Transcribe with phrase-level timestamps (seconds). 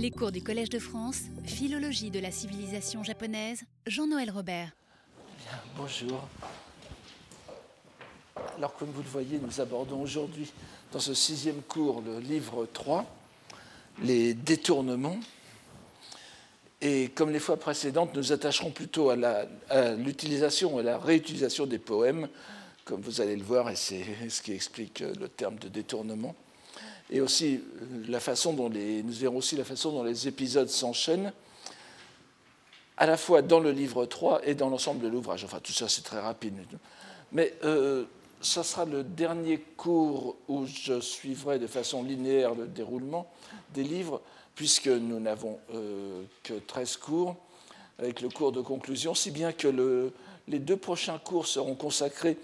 [0.00, 4.70] Les cours du Collège de France, Philologie de la civilisation japonaise, Jean-Noël Robert.
[5.76, 6.28] Bonjour.
[8.56, 10.52] Alors, comme vous le voyez, nous abordons aujourd'hui,
[10.92, 13.04] dans ce sixième cours, le livre 3,
[14.04, 15.18] les détournements.
[16.80, 19.16] Et comme les fois précédentes, nous attacherons plutôt à
[19.96, 22.28] l'utilisation et à la réutilisation des poèmes,
[22.84, 26.36] comme vous allez le voir, et c'est ce qui explique le terme de détournement
[27.10, 30.68] et aussi euh, la façon dont les, nous verrons aussi la façon dont les épisodes
[30.68, 31.32] s'enchaînent,
[32.96, 35.44] à la fois dans le livre 3 et dans l'ensemble de l'ouvrage.
[35.44, 36.54] Enfin, tout ça, c'est très rapide.
[37.32, 38.04] Mais euh,
[38.40, 43.30] ça sera le dernier cours où je suivrai de façon linéaire le déroulement
[43.74, 44.20] des livres,
[44.54, 47.36] puisque nous n'avons euh, que 13 cours,
[47.98, 50.12] avec le cours de conclusion, si bien que le,
[50.46, 52.36] les deux prochains cours seront consacrés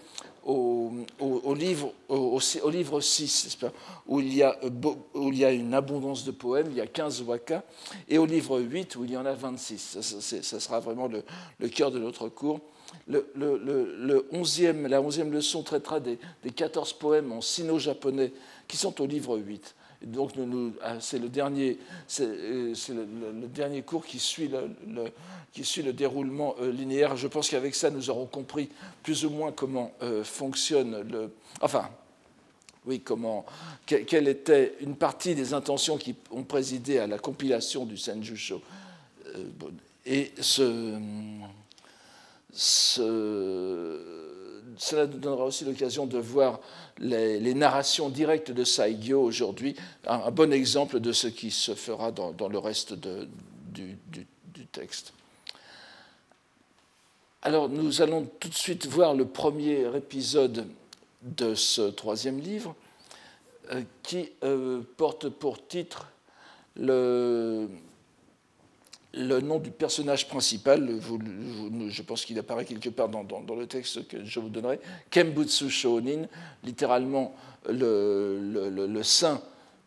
[0.44, 2.38] au, livre, au,
[2.70, 3.58] livre 6,
[4.06, 4.58] où il, y a,
[5.14, 7.62] où il y a une abondance de poèmes, il y a 15 wakas,
[8.08, 10.00] et au livre 8, où il y en a 26.
[10.00, 12.60] Ça, sera vraiment le, cœur de notre cours.
[13.06, 18.32] Le, le, 11e, la 11e leçon traitera des, des 14 poèmes en sino-japonais
[18.68, 19.74] qui sont au livre 8
[20.06, 20.32] donc,
[20.82, 21.78] ah, c'est le dernier,
[22.20, 25.10] euh, le, dernier cours qui suit le,
[25.52, 27.16] qui suit le déroulement euh, linéaire.
[27.16, 28.68] Je pense qu'avec ça, nous aurons compris
[29.02, 31.32] plus ou moins comment euh, fonctionne le.
[31.60, 31.88] Enfin,
[32.86, 33.46] oui, comment,
[33.86, 38.60] quelle était une partie des intentions qui ont présidé à la compilation du Senjusho.
[40.04, 40.98] Et ce
[44.76, 46.60] cela nous donnera aussi l'occasion de voir
[46.98, 52.48] les, narrations directes de Saigyo aujourd'hui, un, bon exemple de ce qui se fera dans,
[52.48, 53.96] le reste du,
[54.72, 55.12] texte.
[57.42, 60.66] Alors nous allons tout de suite voir le premier épisode
[61.22, 62.74] de ce troisième livre
[63.70, 66.08] euh, qui euh, porte pour titre
[66.76, 67.68] le,
[69.16, 70.88] le nom du personnage principal,
[71.88, 76.26] je pense qu'il apparaît quelque part dans, le texte que je vous donnerai, Kembutsu Shonin,
[76.64, 77.34] littéralement
[77.68, 79.40] le, saint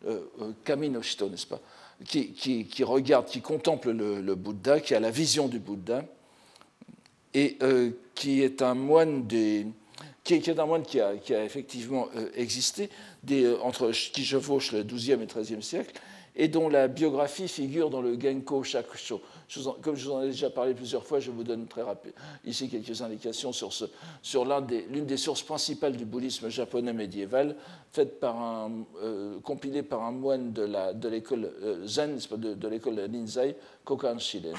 [0.06, 1.60] euh, euh, Kami no Shito, n'est-ce pas
[2.04, 6.04] qui, regarde, qui contemple le, Bouddha, qui a la vision du Bouddha,
[7.34, 12.88] et euh, qui est un moine qui a, effectivement existé
[13.62, 15.92] entre qui chevauche le XIIe et XIIIe siècle,
[16.38, 19.20] et dont la biographie figure dans le Genko Shakusho.
[19.82, 22.12] comme je vous en ai déjà parlé plusieurs fois, je vous donne très rapide,
[22.44, 23.70] ici quelques indications sur,
[24.88, 27.56] l'une des, sources principales du bouddhisme japonais médiéval,
[27.98, 34.54] euh, compilée par un moine de l'école euh, Zen, de, de l'école Ninzai, Kokan Shiren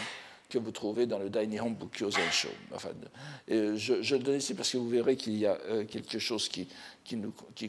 [0.49, 2.49] que vous trouvez dans le Dainihon Bukyo Zensho.
[2.73, 2.89] Enfin,
[3.47, 6.49] je, je, le donne ici parce que vous verrez qu'il y a euh, quelque chose
[6.49, 6.67] qui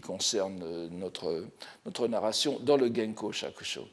[0.00, 1.44] concerne notre,
[1.84, 3.86] notre narration dans le Genko Shakusho.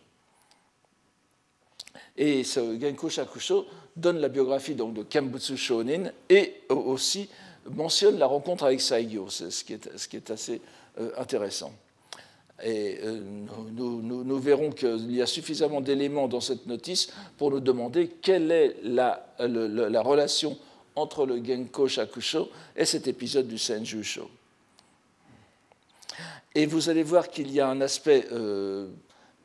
[2.18, 7.30] Et ce Genko Shakusho donne la biographie donc, de Kambutsu Shonin et aussi
[7.70, 10.62] mentionne la rencontre avec Saigyo, ce qui est, assez
[11.00, 11.74] euh, intéressant.
[12.64, 13.22] Et euh,
[13.72, 18.78] nous, verrons qu'il y a suffisamment d'éléments dans cette notice pour nous demander quelle est
[18.84, 20.58] la, la relation
[20.96, 24.28] entre le Genko Shakusho et cet épisode du Senjusho.
[26.56, 28.88] Et vous allez voir qu'il y a un aspect euh,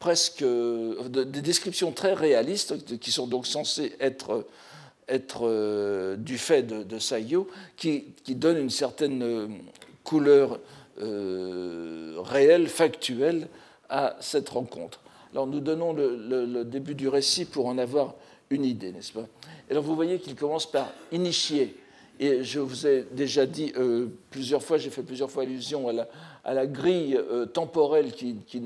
[0.02, 4.44] presque euh, des descriptions très réalistes qui sont donc censées être,
[5.06, 7.46] être euh, du fait de, de Sayo,
[7.76, 9.46] qui, qui donnent une certaine euh,
[10.02, 10.58] couleur
[10.98, 13.48] réelle, factuelle
[13.88, 15.00] à cette rencontre.
[15.32, 18.14] Alors nous donnons le, début du récit pour en avoir
[18.50, 19.26] une idée, n'est-ce pas?
[19.68, 21.76] Et alors vous voyez qu'il commence par initier.
[22.20, 23.72] Et je vous ai déjà dit
[24.30, 26.08] plusieurs fois, j'ai fait plusieurs fois allusion à la,
[26.44, 27.18] à la grille
[27.52, 28.62] temporelle qui, qui,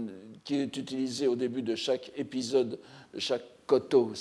[0.46, 2.78] qui est utilisé au début de chaque épisode,
[3.12, 4.12] de chaque koto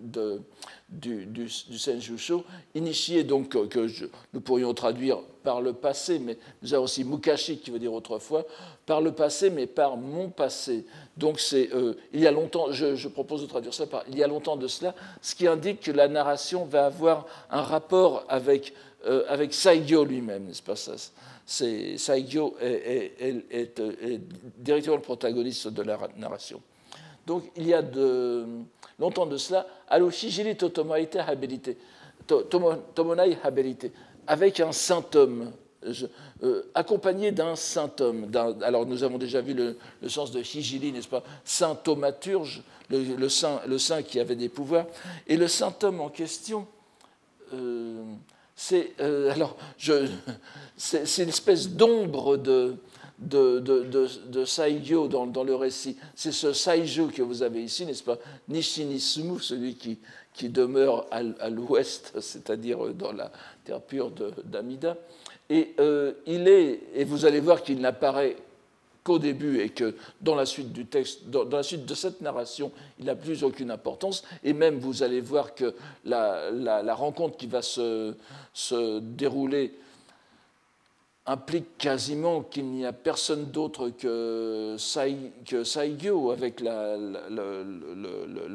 [0.00, 0.40] de,
[0.88, 2.44] du, du, du Senjusho,
[2.74, 3.86] initié donc que
[4.32, 8.44] nous pourrions traduire par le passé, mais nous avons aussi mukashi qui veut dire autrefois,
[8.86, 10.86] par le passé, mais par mon passé.
[11.16, 14.24] Donc c'est euh, il y a longtemps, je, propose de traduire ça par il y
[14.24, 18.72] a longtemps de cela, ce qui indique que la narration va avoir un rapport avec,
[19.06, 20.92] euh, avec Saigyo lui-même, n'est-ce pas ça
[21.46, 24.20] Saigyo est, est,
[24.58, 26.60] directement le protagoniste de la narration.
[27.26, 28.44] Donc il y a de,
[28.98, 31.76] longtemps de cela, Aloshijiri Totomaite Habilité,
[32.26, 33.90] Tomonai Habilité,
[34.26, 35.50] avec un saint homme,
[36.42, 38.30] euh, accompagné d'un saint homme.
[38.62, 39.76] Alors nous avons déjà vu le,
[40.08, 44.86] sens de Hijiri, n'est-ce pas Saint thaumaturge, le, saint, le saint qui avait des pouvoirs.
[45.26, 46.66] Et le saint homme en question.
[47.54, 48.02] Euh,
[48.60, 49.32] c'est euh,
[50.76, 52.76] c'est une espèce d'ombre de,
[53.18, 57.86] de, de, de, Saigyo dans, dans, le récit, c'est ce Saiju que vous avez ici,
[57.86, 58.18] n'est-ce pas?
[58.52, 59.98] Celui qui,
[60.34, 63.32] qui demeure à, l'ouest, c'est-à-dire dans la
[63.64, 64.10] terre pure
[64.44, 64.98] d'Amida.
[65.48, 68.36] Et euh, il est, et vous allez voir qu'il n'apparaît
[69.04, 72.72] qu'au début et que dans la suite du texte, dans, la suite de cette narration,
[72.98, 74.24] il n'a plus aucune importance.
[74.44, 75.74] Et même vous allez voir que
[76.04, 78.14] la, rencontre qui va se,
[79.00, 79.74] dérouler
[81.26, 87.90] implique quasiment qu'il n'y a personne d'autre que, Saigyo avec le,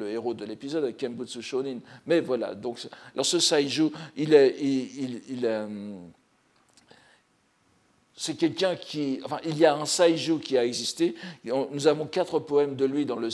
[0.09, 1.79] héros de l'épisode, avec Kembutsu Shonin.
[2.05, 2.79] Mais voilà, donc
[3.13, 5.65] alors ce Saiju, il il, il, est,
[8.17, 9.19] c'est quelqu'un qui.
[9.25, 11.15] Enfin, il y a un Saiju qui a existé.
[11.43, 13.27] Nous avons quatre poèmes de lui dans le,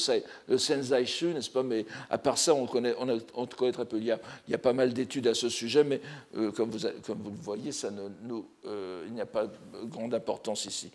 [0.47, 1.61] le Senzaishu, n'est-ce pas?
[1.61, 2.95] Mais à part ça, on connaît,
[3.35, 3.97] on, connaît très peu.
[3.97, 4.19] Il y a,
[4.51, 6.01] a pas mal d'études à ce sujet, mais
[6.35, 8.09] euh, comme, vous, comme, vous, le voyez, ça ne,
[8.65, 10.89] euh, il n'y a pas de grande importance ici.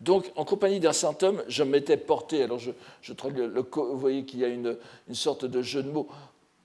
[0.00, 2.44] Donc, en compagnie d'un saint homme, je m'étais porté.
[2.44, 4.76] Alors, je, je le, le, vous voyez qu'il y a une,
[5.08, 6.08] une, sorte de jeu de mots.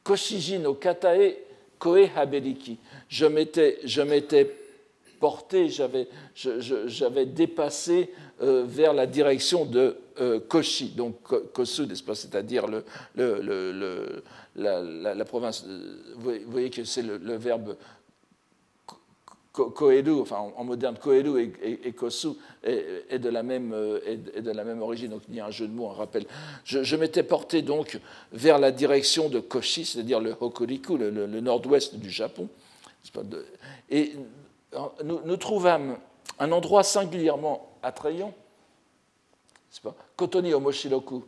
[0.04, 1.38] Koshiji no katae
[1.80, 2.78] koe haberiki.
[3.10, 4.48] Je m'étais
[5.20, 8.12] porté, j'avais dépassé
[8.42, 11.16] euh, vers la direction de euh, Koshi, donc
[11.54, 12.66] Kosu, n'est-ce pas, c'est-à-dire
[14.56, 15.66] la, province.
[16.18, 17.76] Vous voyez que c'est le, verbe
[19.54, 22.30] Koedu, enfin en moderne Koedu et, Kosu
[22.64, 23.74] est, de la même,
[24.06, 26.26] est, de la même origine, donc il y a un jeu de mots, un rappel.
[26.64, 28.00] Je, m'étais porté donc
[28.32, 31.10] vers la direction de Koshi, c'est-à-dire le Hokuriku, le,
[31.42, 32.48] nord-ouest du Japon.
[33.90, 34.14] Et
[35.04, 35.98] nous, trouvâmes
[36.40, 38.34] un endroit singulièrement attrayant,
[39.84, 39.96] pas?
[40.16, 41.24] Kotoni Omoshiroku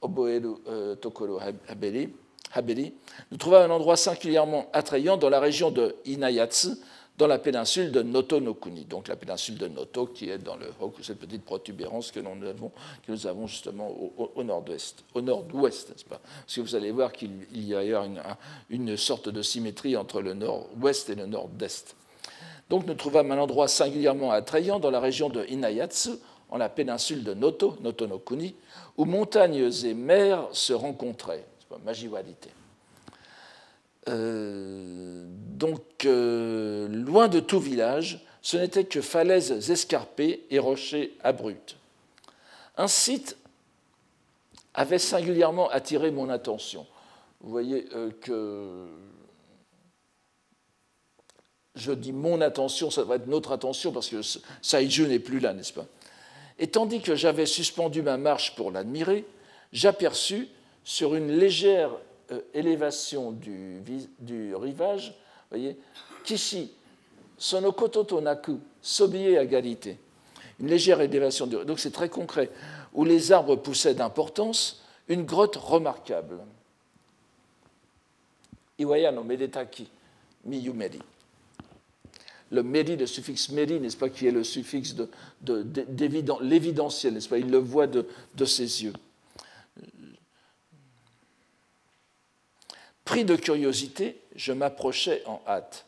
[0.00, 1.38] Oboeru euh, Tokoro
[1.68, 2.94] Haberi,
[3.30, 6.76] nous trouvâmes un endroit singulièrement attrayant dans la région de Inayatsu,
[7.16, 10.56] dans la péninsule de Noto no Kuni, donc la péninsule de Noto qui est dans
[10.56, 10.66] le,
[11.00, 13.88] cette petite protubérance que nous avons, justement
[14.34, 16.20] au, nord-ouest, au nord-ouest, n'est-ce pas?
[16.40, 18.20] Parce que vous allez voir qu'il y a une,
[18.68, 21.94] une, sorte de symétrie entre le nord-ouest et le nord-est.
[22.70, 26.10] Donc nous trouvons un endroit singulièrement attrayant dans la région de Inayatsu,
[26.50, 28.54] en la péninsule de Noto, Noto no Kuni,
[28.96, 31.44] où montagnes et mers se rencontraient.
[31.58, 32.48] C'est pas Majiwadite.
[34.08, 41.76] Euh, donc, euh, loin de tout village, ce n'était que falaises escarpées et rochers abrupts.
[42.76, 43.36] Un site
[44.74, 46.86] avait singulièrement attiré mon attention.
[47.40, 48.86] Vous voyez euh, que
[51.74, 54.20] je dis mon attention, ça va être notre attention parce que
[54.62, 55.86] Saiju n'est plus là, n'est-ce pas?
[56.58, 59.24] Et tandis que j'avais suspendu ma marche pour l'admirer,
[59.72, 60.48] j'aperçus
[60.84, 61.90] sur une légère
[62.30, 65.14] euh, élévation du, rivage,
[65.50, 65.76] voyez,
[66.22, 66.70] Kishi,
[67.36, 69.98] Sonokoto Tonaku, Sobie à Galité.
[70.60, 72.50] Une légère élévation du donc c'est très concret,
[72.92, 76.38] où les arbres poussaient d'importance, une grotte remarquable.
[78.78, 79.88] Iwaya no Medetaki,
[80.44, 81.00] Miyumeri
[82.54, 85.10] le méri, le suffixe méri, n'est-ce pas, qui est le suffixe de,
[86.40, 88.06] l'évidentiel, n'est-ce pas Il le voit de,
[88.44, 88.92] ses yeux.
[93.04, 95.84] Pris de curiosité, je m'approchais en hâte.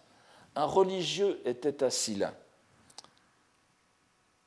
[0.55, 2.35] Un religieux était assis là,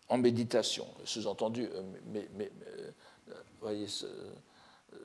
[0.07, 1.81] en méditation, sous-entendu, euh,
[2.11, 2.51] mais,
[3.29, 4.95] euh, voyez, euh,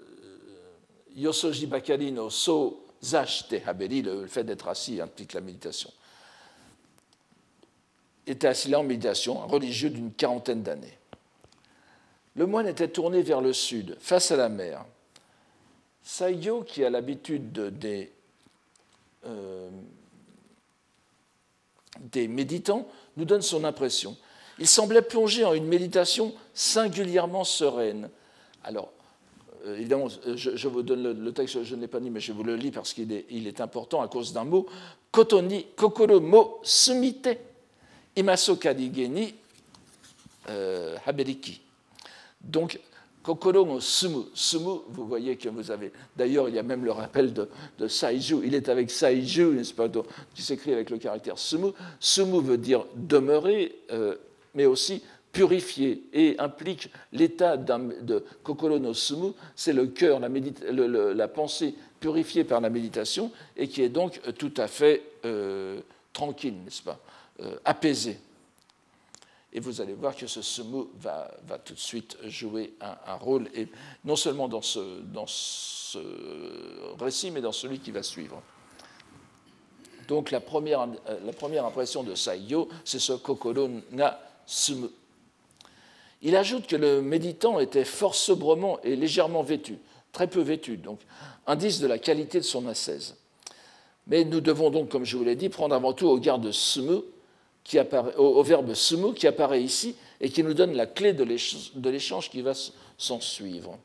[1.14, 2.86] Yosoji Bakari no So
[3.66, 5.90] Haberi, le fait d'être assis implique la méditation
[8.26, 10.98] était assis là en méditation, un religieux d'une quarantaine d'années.
[12.36, 14.84] Le moine était tourné vers le sud, face à la mer.
[16.02, 18.12] Saigyo, qui a l'habitude des,
[19.26, 19.70] euh,
[22.00, 24.16] des méditants, nous donne son impression.
[24.58, 28.10] Il semblait plongé en une méditation singulièrement sereine.
[28.64, 28.90] Alors,
[29.66, 32.44] euh, évidemment, je, vous donne le, texte, je ne l'ai pas dit, mais je vous
[32.44, 34.66] le lis parce qu'il est, est important à cause d'un mot.
[35.10, 37.28] Kotoni kokoro mo sumite
[38.16, 39.34] Imaso Kadigeni
[40.48, 41.60] euh, Haberiki.
[42.40, 42.78] Donc,
[43.22, 44.24] Kokoro no Sumu.
[44.34, 45.90] Sumu, vous voyez que vous avez.
[46.16, 47.48] D'ailleurs, il y a même le rappel de,
[47.88, 48.42] Saiju.
[48.44, 49.88] Il est avec Saiju, n'est-ce pas,
[50.34, 51.70] qui s'écrit avec le caractère Sumu.
[51.98, 54.16] Sumu veut dire demeurer, euh,
[54.54, 55.02] mais aussi
[55.32, 62.44] purifier et implique l'état de Kokoro no Sumu, c'est le cœur, la, la, pensée purifiée
[62.44, 65.80] par la méditation et qui est donc tout à fait euh,
[66.12, 67.00] tranquille, n'est-ce pas
[67.40, 68.18] euh, apaisé.
[69.52, 71.30] Et vous allez voir que ce sumu va,
[71.64, 73.68] tout de suite jouer un, rôle, et
[74.04, 75.98] non seulement dans ce,
[76.98, 78.42] récit, mais dans celui qui va suivre.
[80.08, 80.88] Donc la première,
[81.38, 84.88] première impression de Saiyo, c'est ce kokoro na sumu.
[86.20, 89.78] Il ajoute que le méditant était fort sobrement et légèrement vêtu,
[90.10, 91.00] très peu vêtu, donc
[91.46, 93.14] indice de la qualité de son ascèse.
[94.06, 97.02] Mais nous devons donc, comme je vous l'ai dit, prendre avant tout au garde sumu,
[97.64, 101.24] qui apparaît, au, verbe sumu qui apparaît ici et qui nous donne la clé de
[101.24, 102.52] l'échange qui va
[102.98, 103.78] s'en suivre.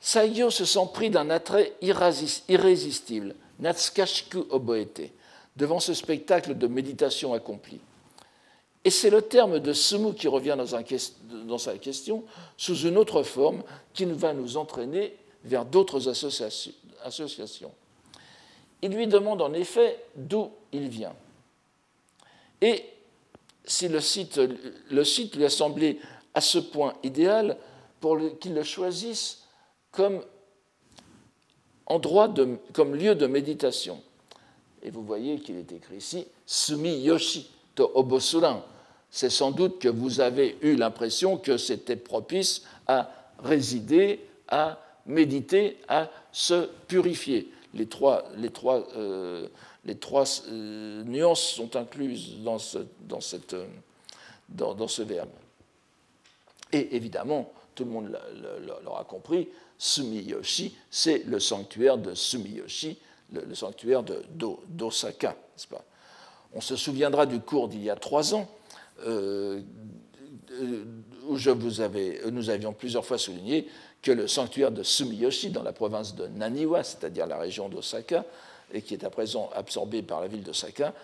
[0.00, 5.12] Saigyo se sent pris d'un attrait irrésistible, Natskashku Oboete,
[5.56, 7.80] devant ce spectacle de méditation accomplie.
[8.84, 12.24] Et c'est le terme de sumu qui revient dans, dans, sa question
[12.56, 13.62] sous une autre forme
[13.94, 17.70] qui va nous entraîner vers d'autres associations.
[18.82, 21.14] Il lui demande en effet d'où il vient.
[22.62, 22.84] Et
[23.64, 24.40] si le site,
[24.90, 25.98] le site lui a semblé
[26.32, 27.58] à ce point idéal
[28.00, 29.42] pour qu'il le choisisse
[29.90, 30.22] comme
[31.86, 34.00] endroit de, comme lieu de méditation.
[34.82, 38.62] Et vous voyez qu'il est écrit ici Sumi Yoshi to Obosuran.
[39.10, 45.78] C'est sans doute que vous avez eu l'impression que c'était propice à résider, à méditer,
[45.88, 47.52] à se purifier.
[47.74, 49.48] Les trois, les trois, euh,
[49.84, 55.30] les trois euh, nuances sont incluses dans ce, dans, ce verbe.
[56.72, 58.18] Et évidemment, tout le monde
[58.84, 59.48] l'aura compris,
[59.78, 62.98] Sumiyoshi, c'est le sanctuaire de Sumiyoshi,
[63.32, 65.36] le, sanctuaire d'Osaka.
[66.54, 68.48] On se souviendra du cours d'il y a trois ans,
[69.06, 69.62] euh,
[71.26, 71.36] où
[72.30, 73.66] nous avions plusieurs fois souligné
[74.02, 78.24] que le sanctuaire de Sumiyoshi, dans la province de Naniwa, c'est-à-dire la région d'Osaka,
[78.72, 80.94] et qui est à présent absorbée par la ville d'Osaka,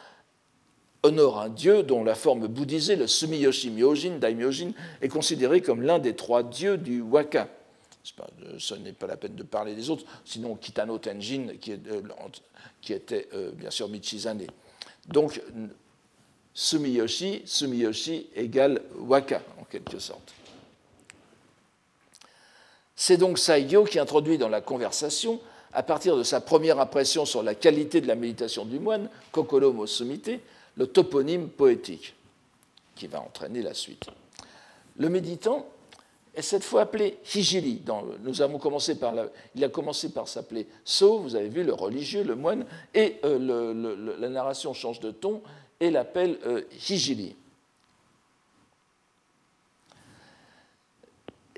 [1.02, 5.98] honore un dieu dont la forme bouddhisée, le Sumiyoshi Myojin, Daimyojin, est considéré comme l'un
[5.98, 7.48] des trois dieux du Waka.
[8.58, 12.02] Ce n'est pas la peine de parler des autres, sinon Kitano Tenjin, qui, euh,
[12.88, 14.42] était euh, bien sûr Michizane.
[15.06, 15.40] Donc,
[16.54, 20.34] Sumiyoshi, Sumiyoshi égale Waka, en quelque sorte.
[22.96, 25.40] C'est donc Saigyo qui introduit dans la conversation,
[25.72, 29.72] à partir de sa première impression sur la qualité de la méditation du moine, Kokoro
[29.72, 30.30] Mosumite,
[30.76, 32.14] le toponyme poétique,
[32.94, 34.06] qui va entraîner la suite.
[34.96, 35.66] Le méditant
[36.34, 37.82] est cette fois appelé Hijiri.
[38.22, 39.12] nous avons commencé par
[39.54, 44.16] il a commencé par s'appeler So, vous avez vu, le religieux, le moine, et euh,
[44.18, 45.42] la narration change de ton
[45.80, 47.36] et l'appelle euh, Hijiri.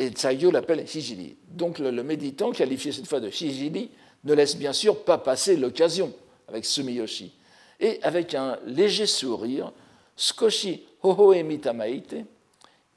[0.01, 1.37] Et Tsayo l'appelle Hijiri.
[1.47, 3.91] Donc le, méditant, qualifié cette fois de Hijiri,
[4.25, 6.13] ne laisse bien sûr pas passer l'occasion
[6.49, 7.33] avec Sumiyoshi.
[7.79, 9.73] Et avec un léger sourire,
[10.17, 12.17] Skoshi Hohoe Mitamaite,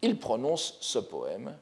[0.02, 1.54] il prononce ce poème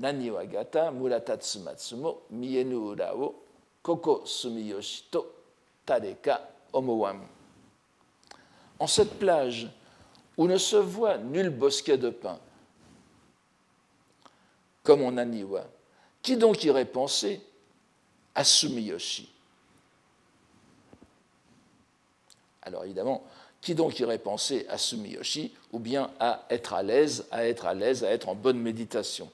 [0.00, 3.34] Nani wagata muratatsu matsumo mienu ura o
[3.82, 5.24] koko sumiyoshi to
[5.84, 6.40] tareka
[6.72, 7.22] omowam.
[8.80, 9.68] En cette plage
[10.36, 12.38] où ne se voit nul bosquet de pins,
[14.86, 15.66] comme en Naniwa,
[16.22, 17.40] qui donc irait penser
[18.36, 19.28] à Sumiyoshi?
[22.62, 23.24] Alors évidemment,
[23.60, 27.74] qui donc irait penser à Sumiyoshi ou bien à être à l'aise, à être à
[27.74, 29.28] l'aise, à être en bonne méditation?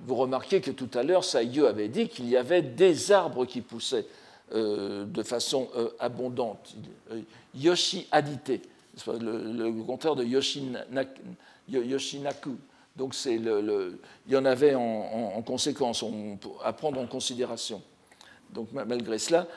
[0.00, 3.62] Vous remarquez que tout à l'heure, Saïeux avait dit qu'il y avait des arbres qui
[3.62, 4.04] poussaient
[4.52, 6.74] euh, de façon euh, abondante.
[7.12, 7.22] Euh,
[7.54, 8.68] Yoshi Adite,
[9.06, 10.24] le, contraire de
[11.66, 12.58] Yoshinaku.
[12.96, 16.04] Donc le, il y en avait en, conséquence
[16.62, 17.82] à prendre en considération.
[18.50, 19.48] Donc malgré cela,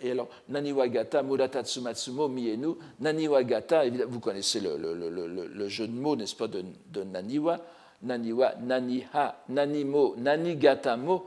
[0.00, 2.68] et alors Naniwagata, Muratatsu Matsumo, Mienu,
[3.00, 6.64] Naniwagata, vous connaissez le, jeu de mots, n'est-ce pas, de,
[7.02, 7.58] Naniwa,
[8.02, 11.26] Naniwa, Naniha, Nanimo, Nanigatamo,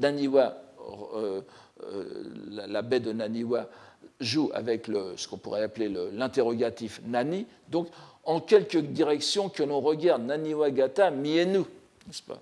[0.00, 0.56] Naniwa,
[1.14, 1.42] euh,
[1.84, 3.68] euh, la, baie de Naniwa
[4.18, 7.46] joue avec le, ce qu'on pourrait appeler l'interrogatif Nani.
[7.68, 7.88] Donc,
[8.24, 11.60] en quelque direction que l'on regarde Naniwagata, Mienu,
[12.06, 12.40] n'est-ce pas?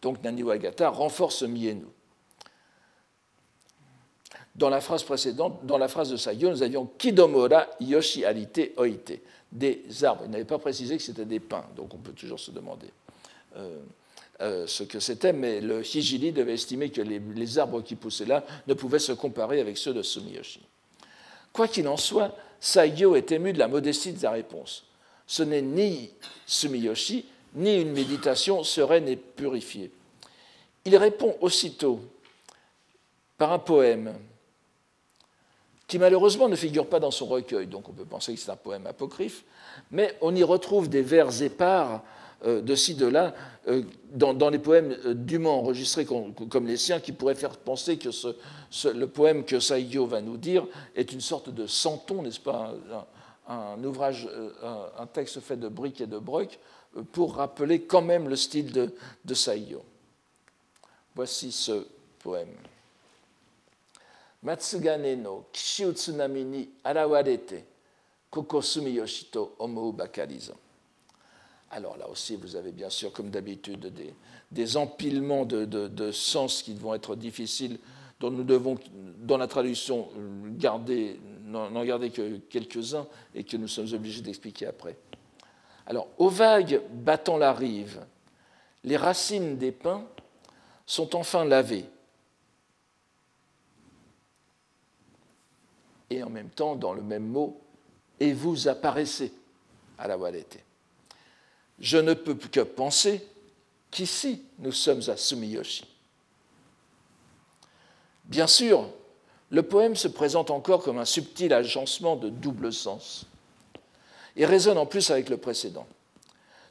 [0.00, 1.86] Donc, Naniwagata renforce Mienu.
[4.54, 9.20] Dans la phrase précédente, dans la phrase de Sayo, nous avions Kidomora Yoshi Arite Oite
[9.52, 10.22] des arbres.
[10.24, 12.88] Il n'avait pas précisé que c'était des pins, donc on peut toujours se demander
[13.56, 13.78] euh,
[14.40, 18.44] euh, ce que c'était, mais le Hijili devait estimer que les, arbres qui poussaient là
[18.66, 20.60] ne pouvaient se comparer avec ceux de Sumiyoshi.
[21.52, 24.84] Quoi qu'il en soit, Saigyo est ému de la modestie de sa réponse.
[25.26, 26.10] Ce n'est ni
[26.46, 29.90] Sumiyoshi, ni une méditation sereine et purifiée.
[30.84, 32.00] Il répond aussitôt
[33.36, 34.14] par un poème
[35.86, 38.56] qui malheureusement ne figure pas dans son recueil, donc on peut penser que c'est un
[38.56, 39.44] poème apocryphe,
[39.90, 42.02] mais on y retrouve des vers épars
[42.44, 43.34] de ci, de là,
[44.12, 48.08] dans, les poèmes dûment enregistrés comme, les siens, qui pourraient faire penser que
[48.88, 52.74] le poème que Saigyo va nous dire est une sorte de santon, n'est-ce pas
[53.48, 54.28] un, ouvrage,
[54.98, 56.58] un, texte fait de briques et de brocs,
[57.12, 59.34] pour rappeler quand même le style de, de.
[61.14, 61.86] Voici ce
[62.20, 62.54] poème.
[64.42, 67.64] Matsugane no kishiu tsunami ni arawarete
[68.30, 69.56] koko sumiyoshi to.
[71.70, 73.92] Alors là aussi, vous avez bien sûr, comme d'habitude,
[74.50, 77.78] des, empilements de, sens qui vont être difficiles,
[78.20, 78.76] dont nous devons,
[79.20, 80.08] dans la traduction,
[80.58, 84.96] garder, n'en garder que quelques-uns et que nous sommes obligés d'expliquer après.
[85.86, 88.04] Alors, aux vagues battant la rive,
[88.84, 90.04] les racines des pins
[90.86, 91.84] sont enfin lavées.
[96.10, 97.60] Et en même temps, dans le même mot,
[98.18, 99.32] et vous apparaissez
[99.98, 100.58] à la Walete.
[101.80, 103.26] Je ne peux que penser
[103.90, 105.84] qu'ici, nous sommes à Sumiyoshi.
[108.24, 108.88] Bien sûr,
[109.50, 113.26] le poème se présente encore comme un subtil agencement de double sens
[114.36, 115.86] et résonne en plus avec le précédent.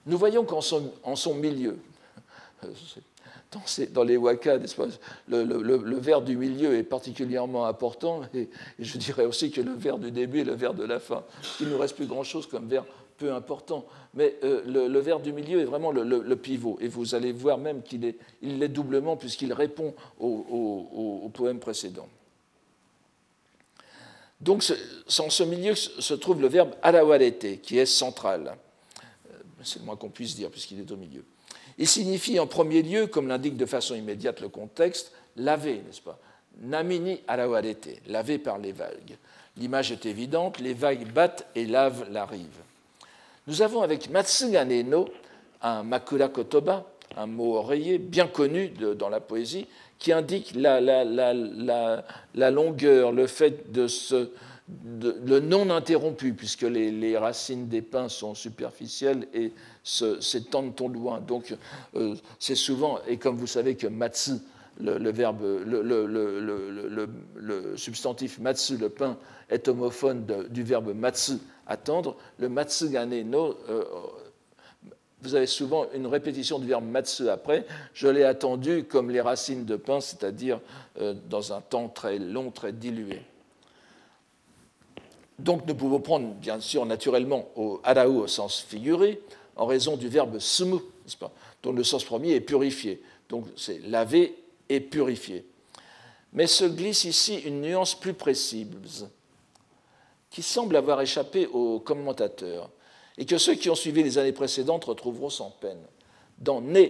[0.06, 1.80] Nous voyons qu'en son, milieu,
[3.92, 4.60] dans, les wakas,
[5.28, 8.48] le, le, vers du milieu est particulièrement important, et,
[8.80, 11.24] je dirais aussi que le vers du début et le vers de la fin.
[11.60, 12.86] Il ne nous reste plus grand-chose comme vers
[13.18, 17.32] peu important, mais euh, le, vers du milieu est vraiment le, pivot, et vous allez
[17.32, 22.08] voir même qu'il est, l'est doublement puisqu'il répond au, poème précédent.
[24.40, 24.64] Donc,
[25.18, 28.56] dans ce milieu se trouve le verbe alawarete, qui est central.
[29.32, 29.34] Euh,
[29.64, 31.26] c'est le moins qu'on puisse dire, puisqu'il est au milieu.
[31.80, 36.20] Il signifie en premier lieu, comme l'indique de façon immédiate le contexte, laver, n'est-ce pas?
[36.60, 39.18] Namini arawarete, laver par les vagues.
[39.58, 42.62] L'image est évidente, les vagues battent et lavent la rive.
[43.48, 45.08] Nous avons avec Matsugane no
[45.62, 46.86] un makura kotoba,
[47.16, 50.82] un mot oreiller bien connu dans la poésie, qui indique la,
[52.52, 54.30] longueur, le fait de ce,
[54.86, 61.20] le non interrompu, puisque les, racines des pins sont superficielles et s'étendent au loin.
[61.22, 61.56] Donc,
[61.96, 64.34] euh, c'est souvent, et comme vous savez que matsu,
[64.80, 67.08] le, verbe, le,
[67.78, 69.18] substantif matsu, le pain,
[69.50, 73.84] est homophone du verbe matsu, attendre, le matsugane no, euh,
[75.22, 79.66] vous avez souvent une répétition du verbe matsu après, je l'ai attendu comme les racines
[79.66, 80.60] de pain, c'est-à-dire
[81.00, 83.22] euh, dans un temps très long, très dilué.
[85.40, 89.22] Donc nous pouvons prendre, bien sûr, naturellement, au arau au sens figuré,
[89.56, 90.80] en raison du verbe sumu,
[91.64, 93.02] dont le sens premier est purifié.
[93.30, 94.36] Donc c'est laver
[94.70, 95.46] et purifier.
[96.34, 99.08] Mais se glisse ici une nuance plus précise,
[100.30, 102.70] qui semble avoir échappé aux commentateurs,
[103.18, 105.82] et que ceux qui ont suivi les années précédentes retrouveront sans peine.
[106.38, 106.86] Dans ne,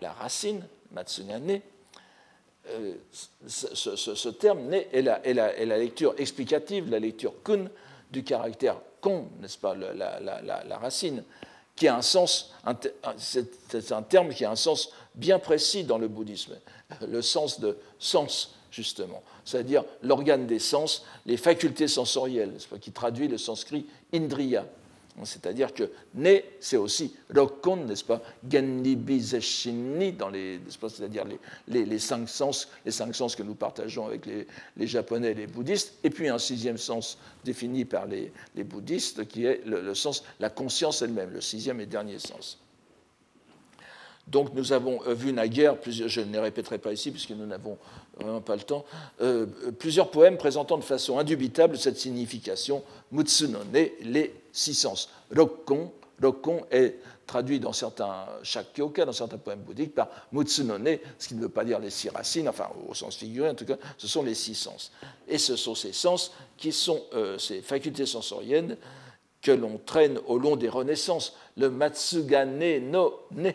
[0.00, 1.60] la racine, Matsunyane,
[2.68, 2.94] euh,
[3.46, 7.68] ce, terme né est la, la, lecture explicative, la lecture kun
[8.10, 11.24] du caractère kon, n'est-ce pas, la, racine,
[11.74, 12.54] qui a un sens,
[13.18, 16.56] c'est un terme qui a un sens bien précis dans le bouddhisme,
[17.06, 23.38] le sens de sens, justement, c'est-à-dire l'organe des sens, les facultés sensorielles, qui traduit le
[23.38, 24.66] sanskrit indriya,
[25.24, 29.22] c'est-à-dire que ne, c'est aussi rokon, n'est-ce pas, gennibi
[30.18, 31.24] dans les, c'est-à-dire
[31.68, 35.34] les, les, cinq sens, les cinq sens que nous partageons avec les, les, japonais et
[35.34, 38.32] les bouddhistes, et puis un sixième sens défini par les,
[38.64, 42.58] bouddhistes qui est le, sens, la conscience elle-même, le sixième et dernier sens.
[44.28, 47.76] Donc nous avons euh, vu naguère, je ne les répéterai pas ici puisque nous n'avons
[48.18, 48.84] vraiment pas le temps,
[49.20, 49.46] euh,
[49.78, 55.10] plusieurs poèmes présentant de façon indubitable cette signification Mutsunone, les six sens.
[55.34, 61.34] Rokkon, Rokkon est traduit dans certains shakyoka, dans certains poèmes bouddhiques, par Mutsunone, ce qui
[61.34, 64.06] ne veut pas dire les six racines, enfin au sens figuré en tout cas, ce
[64.06, 64.92] sont les six sens.
[65.26, 68.76] Et ce sont ces sens qui sont euh, ces facultés sensorielles
[69.40, 71.34] que l'on traîne au long des renaissances.
[71.56, 73.50] Le Matsugane no Ne,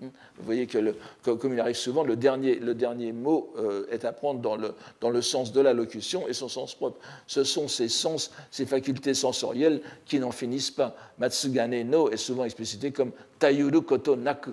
[0.00, 4.12] vous voyez que, comme il arrive souvent, le dernier, le dernier mot euh, est à
[4.12, 6.98] prendre dans le, dans le sens de la locution et son sens propre.
[7.26, 10.96] Ce sont ces sens, ces facultés sensorielles qui n'en finissent pas.
[11.18, 14.52] Matsugane no est souvent explicité comme Tayuru koto naku.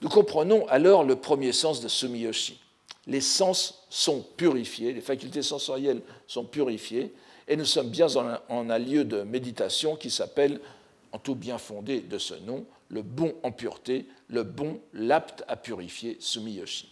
[0.00, 2.60] Nous comprenons alors le premier sens de Sumiyoshi.
[3.08, 7.12] Les sens sont purifiés, les facultés sensorielles sont purifiées,
[7.48, 8.06] et nous sommes bien
[8.48, 10.60] en un lieu de méditation qui s'appelle
[11.12, 15.56] en tout bien fondé de ce nom, le bon en pureté, le bon, l'apte à
[15.56, 16.90] purifier, Sumiyoshi.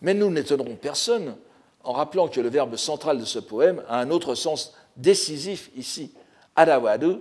[0.00, 1.36] Mais nous n'étonnerons personne
[1.82, 6.12] en rappelant que le verbe central de ce poème a un autre sens décisif ici.
[6.56, 7.16] Arawadu,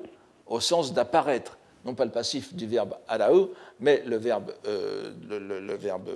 [0.47, 5.75] au sens d'apparaître, non pas le passif du verbe arao, mais le verbe, euh, le,
[5.75, 6.09] verbe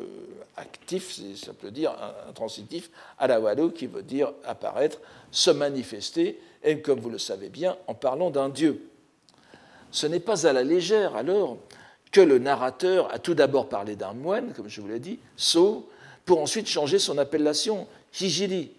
[0.55, 1.93] actif, si ça peut dire,
[2.29, 4.99] intransitif, arawado, qui veut dire apparaître,
[5.31, 8.89] se manifester, et comme vous le savez bien, en parlant d'un Dieu.
[9.89, 11.57] Ce n'est pas à la légère, alors,
[12.11, 15.89] que le narrateur a tout d'abord parlé d'un moine, comme je vous l'ai dit, So,
[16.25, 17.87] pour ensuite changer son appellation,
[18.19, 18.71] Hijiri,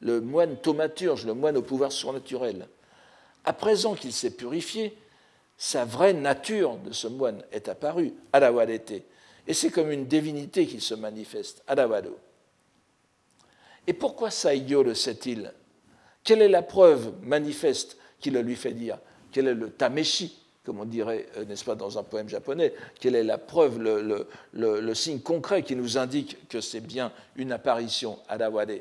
[0.00, 2.68] le moine thaumaturge, le moine au pouvoir surnaturel.
[3.44, 4.96] À présent qu'il s'est purifié,
[5.58, 9.02] sa vraie nature de ce moine est apparue, Adawadete,
[9.46, 12.16] et c'est comme une divinité qu'il se manifeste, Adawado.
[13.88, 15.52] Et pourquoi Saigyo le sait-il
[16.24, 18.98] Quelle est la preuve manifeste qui le lui fait dire?
[19.30, 20.34] Quel est le tameshi
[20.64, 24.94] comme on dirait, euh, n'est-ce pas, dans un poème japonais, quelle est la preuve, le,
[24.94, 28.80] signe concret qui nous indique que c'est bien une apparition à Dawade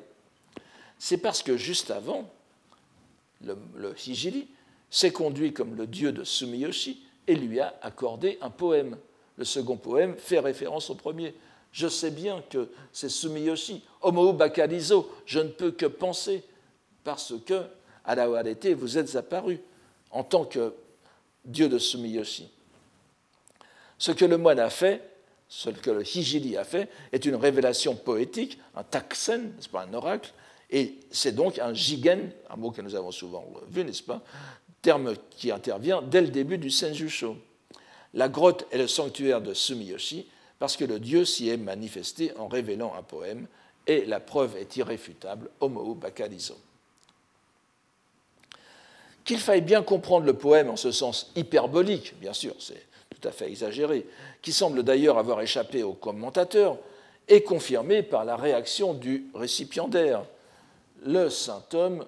[0.98, 2.30] C'est parce que juste avant,
[3.44, 3.58] le,
[4.08, 4.48] Hijiri
[4.90, 8.98] s'est conduit comme le dieu de Sumiyoshi et lui a accordé un poème.
[9.38, 11.34] Le second poème fait référence au premier.
[11.72, 13.84] Je sais bien que c'est Sumiyoshi.
[14.02, 16.44] Homo Bakarizo, je ne peux que penser,
[17.04, 17.64] parce que,
[18.06, 18.28] à la
[18.76, 19.60] vous êtes apparu
[20.12, 20.74] en tant que
[21.46, 22.50] dieu de Sumiyoshi.
[23.98, 25.02] Ce que le moine a fait,
[25.48, 29.94] ce que le Hijiri a fait, est une révélation poétique, un taksen, n'est-ce pas, un
[29.94, 30.34] oracle,
[30.70, 34.22] et c'est donc un jigen, un mot que nous avons souvent vu, n'est-ce pas,
[34.82, 37.38] terme qui intervient dès le début du Senjusho.
[38.14, 40.28] La grotte est le sanctuaire de Sumiyoshi
[40.60, 43.48] parce que le dieu s'y est manifesté en révélant un poème,
[43.86, 46.56] et la preuve est irréfutable, Homo Bakalizo.
[49.24, 53.32] Qu'il faille bien comprendre le poème en ce sens hyperbolique, bien sûr, c'est tout à
[53.32, 54.06] fait exagéré,
[54.42, 56.78] qui semble d'ailleurs avoir échappé aux commentateurs,
[57.28, 60.26] est confirmé par la réaction du récipiendaire.
[61.06, 62.06] Le saint homme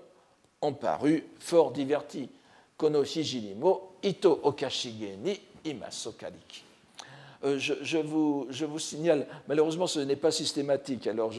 [0.62, 2.30] en parut fort diverti.
[2.78, 6.64] Kono hijirimo ito okashige ni imasokariki.
[7.46, 11.32] Euh, je, vous, signale, malheureusement ce n'est pas systématique, alors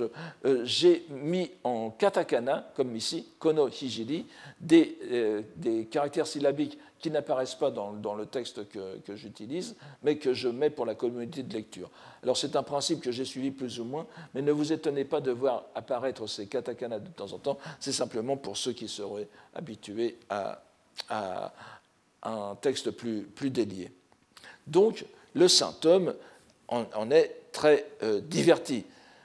[0.45, 4.25] euh, j'ai mis en katakana, comme ici, kono hijiri,
[4.61, 10.49] des, euh, caractères syllabiques qui n'apparaissent pas dans, le texte que, j'utilise, mais que je
[10.49, 11.90] mets pour la communauté de lecture.
[12.23, 15.21] Alors c'est un principe que j'ai suivi plus ou moins, mais ne vous étonnez pas
[15.21, 19.29] de voir apparaître ces katakana de temps en temps, c'est simplement pour ceux qui seraient
[19.55, 20.62] habitués à,
[21.11, 21.53] à
[22.23, 23.90] un texte plus, plus délié.
[24.66, 25.05] Donc,
[25.37, 26.14] le saint homme
[26.68, 28.85] en, est très euh, diverti.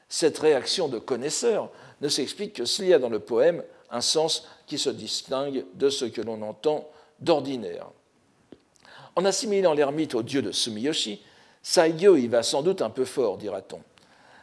[0.09, 1.71] Cette réaction de connaisseur
[2.01, 5.89] ne s'explique que s'il y a dans le poème un sens qui se distingue de
[5.89, 6.87] ce que l'on entend
[7.19, 7.87] d'ordinaire.
[9.15, 11.21] En assimilant l'ermite au dieu de Sumiyoshi,
[11.63, 13.81] Saigyo y va sans doute un peu fort, dira-t-on.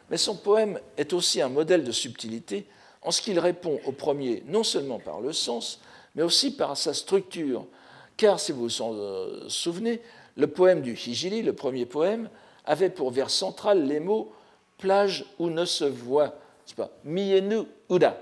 [0.09, 2.65] Mais son poème est aussi un modèle de subtilité
[3.03, 5.81] en ce qu'il répond au premier non seulement par le sens,
[6.15, 7.65] mais aussi par sa structure.
[8.17, 10.01] Car, si vous vous en euh, souvenez,
[10.39, 12.29] le poème du Hijiri, le premier poème,
[12.63, 14.31] avait pour vers central les mots
[14.77, 16.33] plage où ne se voit,
[16.65, 16.89] c'est pas?
[17.03, 18.17] Mienu Uda.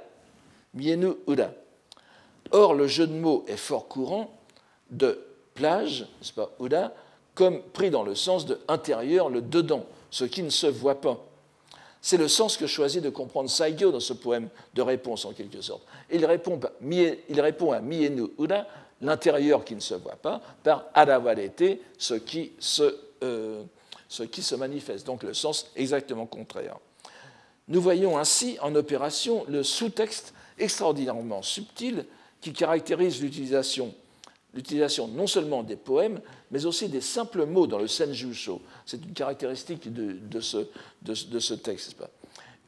[0.73, 1.53] Mienu Uda.
[2.51, 4.31] Or, le jeu de mots est fort courant
[4.89, 6.95] de plage, c'est pas Uda,
[7.35, 11.23] comme pris dans le sens de intérieur, le dedans, ce qui ne se voit pas.
[12.01, 15.61] C'est le sens que choisit de comprendre Saigyo dans ce poème de réponse, en quelque
[15.61, 15.83] sorte.
[16.11, 16.59] Il répond,
[17.29, 18.65] il répond à Mienu Uda
[19.01, 23.63] l'intérieur qui ne se voit pas, par adavalete, ce qui se, euh,
[24.07, 25.05] ce qui se manifeste.
[25.05, 26.77] Donc le sens exactement contraire.
[27.67, 32.05] Nous voyons ainsi en opération le sous-texte extraordinairement subtil
[32.41, 33.93] qui caractérise l'utilisation
[34.53, 36.19] l'utilisation non seulement des poèmes,
[36.51, 38.61] mais aussi des simples mots dans le senjusho.
[38.85, 40.57] C'est une caractéristique de, ce,
[41.03, 41.95] de, de, ce, texte.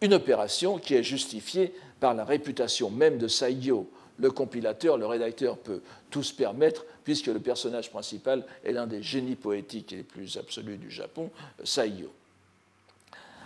[0.01, 3.89] Une opération qui est justifiée par la réputation même de Saigyo,
[4.19, 9.01] le compilateur, le rédacteur peut tout se permettre, puisque le personnage principal est l'un des
[9.01, 11.29] génies poétiques les plus absolus du Japon,
[11.63, 12.11] Saiyo.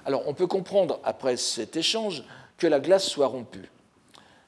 [0.05, 2.23] Alors, on peut comprendre, après cet échange,
[2.57, 3.69] que la glace soit rompue.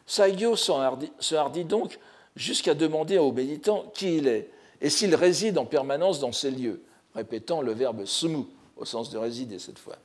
[0.05, 1.99] Saiyo se hardit donc
[2.35, 4.49] jusqu'à demander au méditant qui il est
[4.81, 6.81] et s'il réside en permanence dans ces lieux,
[7.15, 8.43] répétant le verbe sumu,
[8.75, 9.95] au sens de résider cette fois.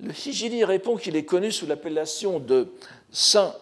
[0.00, 2.68] Le Hijiri répond qu'il est connu sous l'appellation de
[3.10, 3.54] saint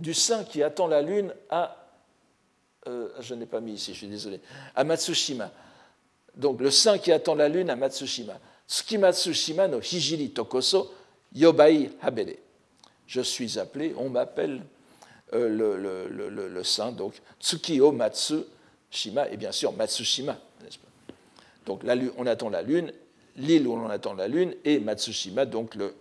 [0.00, 1.76] du saint qui attend la lune à.
[2.86, 4.40] Euh, je n'ai pas mis ici, je suis désolé.
[4.74, 5.50] À Matsushima.
[6.36, 8.38] Donc le saint qui attend la lune à Matsushima.
[8.66, 10.92] Tsuki Matsushima no Hijiri Tokoso
[11.34, 12.36] Yobai Habere.
[13.06, 14.62] Je suis appelé, on m'appelle
[15.34, 16.08] euh,
[16.54, 20.88] le, saint, donc Tsuki o Matsushima, et bien sûr Matsushima, n'est-ce pas?
[21.66, 21.82] Donc
[22.16, 22.92] on attend la lune,
[23.36, 25.94] l'île où l'on attend la lune, et Matsushima, donc le,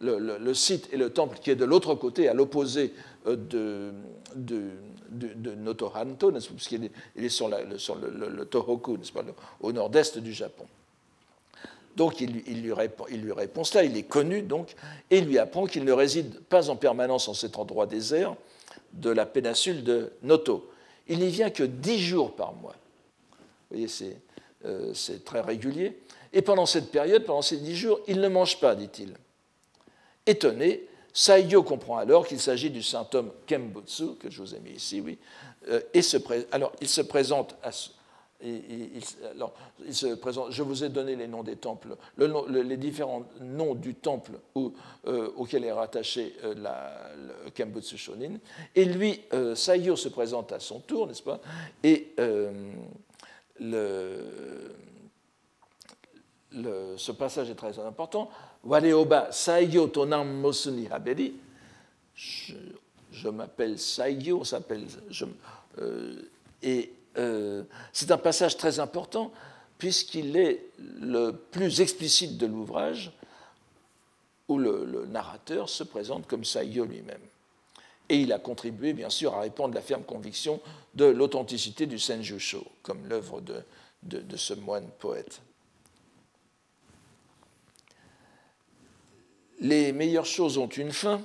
[0.00, 2.92] le, site et le temple qui est de l'autre côté, à l'opposé
[3.26, 3.92] euh, de,
[4.36, 4.70] de,
[5.10, 9.24] de, Notohanto, puisqu'il il est sur, le, Tohoku, pas,
[9.60, 10.66] au nord-est du Japon.
[11.96, 14.74] Donc il, il, lui répond, il, lui répond, cela, il est connu donc,
[15.10, 18.36] et il lui apprend qu'il ne réside pas en permanence en cet endroit désert
[18.92, 20.70] de la péninsule de Noto.
[21.08, 22.76] Il n'y vient que dix jours par mois.
[23.70, 24.16] Vous voyez, c'est
[24.64, 24.92] euh,
[25.24, 25.98] très régulier.
[26.32, 29.14] Et pendant cette période, pendant ces dix jours, il ne mange pas, dit-il.
[30.28, 35.00] Étonné, Saiyo comprend alors qu'il s'agit du symptôme Kembutsu, que je vous ai mis ici,
[35.00, 35.18] oui.
[35.68, 36.02] Euh, et
[36.52, 37.70] alors, il se présente à,
[38.40, 45.64] je vous ai donné les noms des temples, les différents noms du temple euh, auquel
[45.64, 48.36] est rattaché euh, le Kembutsu Shonin.
[48.76, 51.40] Et lui, euh, Saiyo se présente à son tour, n'est-ce pas?
[51.82, 52.14] Et
[53.58, 54.76] le,
[56.96, 58.30] ce passage est très important.
[58.64, 61.34] Wareoba Saiyo Tonam Mosuni Haberi.
[62.14, 62.54] Je,
[63.12, 64.86] je m'appelle Saiyo, s'appelle.
[66.62, 69.32] et euh, c'est un passage très important
[69.78, 73.12] puisqu'il est le plus explicite de l'ouvrage
[74.48, 77.20] où le, narrateur se présente comme Saiyo lui-même.
[78.08, 80.60] Et il a contribué, bien sûr, à répondre à la ferme conviction
[80.94, 85.42] de l'authenticité du Senjusho, comme l'œuvre de ce moine poète.
[89.60, 91.20] Les meilleures choses ont une fin,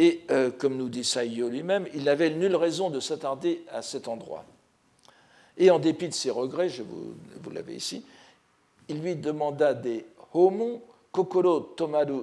[0.00, 4.08] Et euh, comme nous dit Saïo lui-même, il n'avait nulle raison de s'attarder à cet
[4.08, 4.46] endroit.
[5.58, 8.02] Et en dépit de ses regrets, je vous, vous l'avez ici,
[8.88, 10.80] il lui demanda des homon,
[11.12, 12.22] kokoro, tomaru,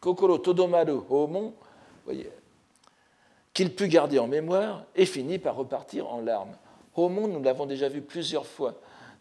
[0.00, 1.54] kokoro todomaru homon,
[3.54, 6.56] qu'il put garder en mémoire et finit par repartir en larmes.
[6.96, 8.74] Homon, nous l'avons déjà vu plusieurs fois.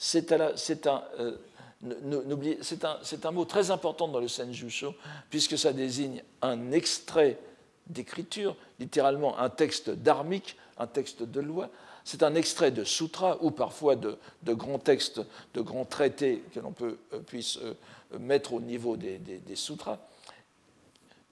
[0.03, 1.37] C'est un, euh,
[1.85, 4.95] un, un, mot très important dans le Senjusho,
[5.29, 7.37] puisque ça désigne un extrait
[7.85, 11.69] d'écriture, littéralement un texte dharmique, un texte de loi.
[12.03, 15.21] C'est un extrait de sutra ou parfois de, grands textes,
[15.53, 16.95] de grands traités que l'on euh,
[17.27, 17.75] puisse euh,
[18.19, 19.21] mettre au niveau des,
[19.53, 19.99] sutras,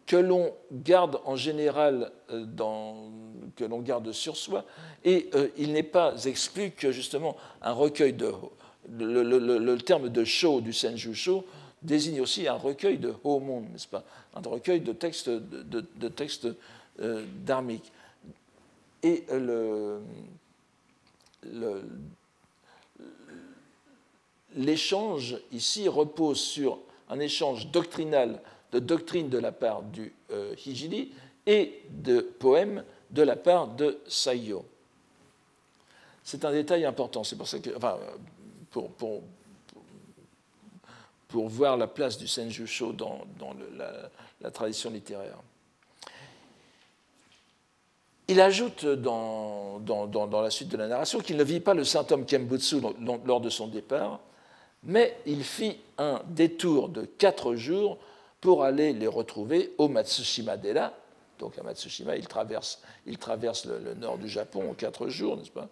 [0.06, 3.10] que l'on garde en général, dans,
[3.56, 4.64] que l'on garde sur soi.
[5.04, 8.32] Et il n'est pas exclu que justement un recueil de.
[8.97, 11.45] Le, terme de sho du Senju Sho
[11.82, 14.04] désigne aussi un recueil de homon, n'est-ce pas?
[14.36, 15.86] Un recueil de textes, de,
[17.02, 17.91] euh, dharmiques.
[19.02, 19.23] Et
[24.56, 31.12] l'échange ici repose sur un échange doctrinal de doctrine de la part du euh, Hijiri
[31.45, 34.63] et de poèmes de la part de Saiyo.
[36.23, 37.71] C'est un détail important, c'est pour ça que,
[38.72, 39.22] pour,
[41.32, 43.54] voir la place du Senjusho dans, dans
[44.42, 45.38] la, tradition littéraire.
[48.28, 49.82] Il ajoute dans,
[50.42, 52.78] la suite de la narration qu'il ne vit pas le saint homme Kembutsu
[53.26, 54.20] lors de son départ,
[54.84, 57.98] mais il fit un détour de quatre jours
[58.40, 60.94] pour aller les retrouver au Matsushima-dera.
[61.40, 65.38] Donc à Matsushima, il traverse, il traverse le, le, nord du Japon en quatre jours,
[65.38, 65.70] n'est-ce pas?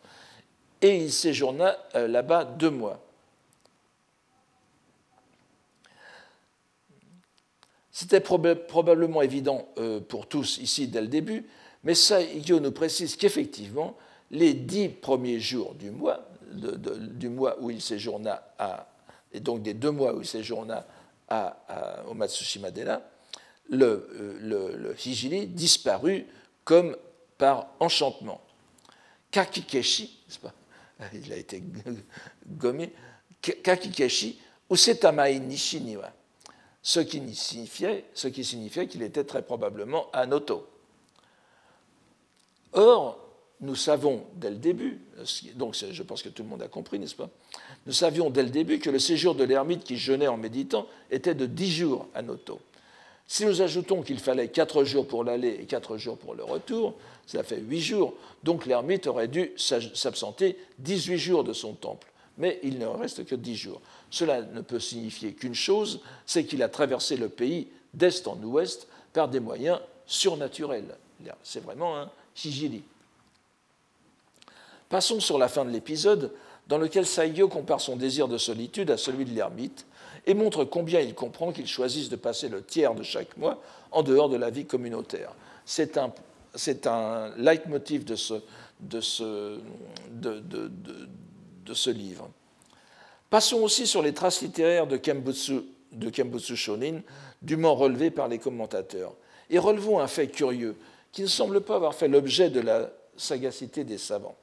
[0.81, 3.03] Et il séjourna euh, là-bas deux mois.
[7.91, 11.47] C'était probablement évident euh, pour tous ici dès le début,
[11.83, 13.97] mais Saigyo nous précise qu'effectivement,
[14.29, 18.87] les dix premiers jours du mois, du mois où il séjourna à,
[19.31, 20.85] et donc des deux mois où il séjourna
[21.27, 23.01] à, au Matsushima-dera,
[23.69, 26.25] le, euh, le, le, disparut
[26.63, 26.95] comme
[27.37, 28.41] par enchantement.
[29.31, 30.53] Kakikeshi, pas,
[31.13, 31.63] il a été
[32.47, 32.93] gommé,
[33.41, 36.11] Kakikeshi, Usetamai Nishi Niwa
[36.87, 37.35] ce qui
[38.45, 40.65] signifiait, qu'il était très probablement un auto.
[42.71, 43.19] Or,
[43.59, 45.01] nous savons dès le début,
[45.55, 47.29] donc je pense que tout le monde a compris, n'est-ce pas?
[47.87, 51.35] Nous savions dès le début que le séjour de l'ermite qui jeûnait en méditant était
[51.35, 52.61] de dix jours à Noto.
[53.27, 56.95] Si nous ajoutons qu'il fallait quatre jours pour l'aller et quatre jours pour le retour,
[57.27, 58.15] cela fait huit jours.
[58.43, 63.35] Donc l'ermite aurait dû s'absenter 18 jours de son temple mais il ne reste que
[63.35, 63.81] dix jours.
[64.09, 68.87] Cela ne peut signifier qu'une chose, c'est qu'il a traversé le pays d'est en ouest
[69.13, 70.95] par des moyens surnaturels.
[71.43, 72.83] C'est vraiment un sigili.
[74.89, 76.31] Passons sur la fin de l'épisode,
[76.67, 79.85] dans lequel Saigyo compare son désir de solitude à celui de l'ermite
[80.25, 83.61] et montre combien il comprend qu'il choisisse de passer le tiers de chaque mois
[83.91, 85.31] en dehors de la vie communautaire.
[85.65, 86.13] C'est un,
[86.85, 88.29] un leitmotiv de ce,
[91.89, 92.29] livre.
[93.29, 97.01] Passons aussi sur les traces littéraires de Kembutsu, Shonin,
[97.41, 99.13] dûment relevées par les commentateurs.
[99.49, 100.75] Et relevons un fait curieux
[101.11, 104.35] qui ne semble pas avoir fait l'objet de la sagacité des savants.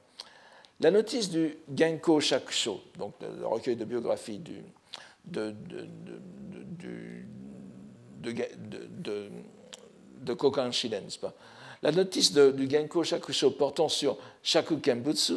[0.81, 4.53] La notice du Genko Shakusho, donc le recueil de biographie de,
[5.25, 5.55] de,
[10.21, 10.71] de, Kokan
[11.21, 11.33] pas?
[11.85, 15.35] La notice du Genko Shakusho portant sur Shaku Kembutsu,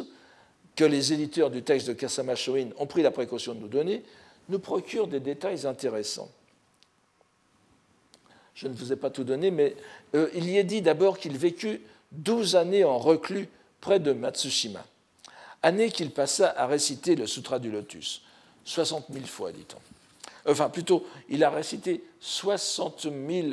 [0.74, 4.02] que les éditeurs du texte de Kasama Shoin ont pris la précaution de nous donner,
[4.48, 6.30] nous procure des détails intéressants.
[8.54, 9.76] Je ne vous ai pas tout donné, mais
[10.14, 11.82] euh, il y est dit d'abord qu'il vécut
[12.12, 13.50] 12 années en reclus
[13.82, 14.86] près de Matsushima,
[15.62, 18.22] année qu'il passa à réciter le Sutra du Lotus,
[18.64, 20.50] 60 000 fois, dit-on.
[20.50, 23.48] Enfin, plutôt, il a récité 60 000.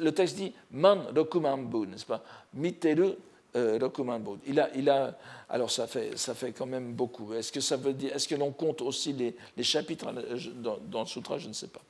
[0.00, 2.22] Le texte dit Man Rokumambu, n'est-ce pas?
[2.54, 3.14] Miteru
[3.56, 4.38] euh, Rokumambu.
[4.46, 5.16] Il a, il a,
[5.48, 7.32] alors, ça fait, ça fait quand même beaucoup.
[7.34, 10.12] Est-ce que ça veut dire, est-ce que l'on compte aussi les, chapitres
[10.54, 11.82] dans, dans, le Sutra Je ne sais pas.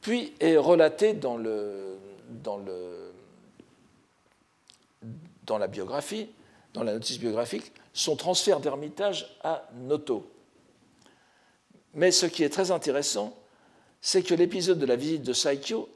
[0.00, 1.98] Puis est relaté dans le,
[2.42, 3.10] dans le
[5.50, 6.28] dans la biographie,
[6.74, 10.30] dans la notice biographique, son transfert d'Ermitage à Noto.
[11.94, 13.36] Mais ce qui est très intéressant,
[14.00, 15.88] c'est que l'épisode de la visite de Saikyo,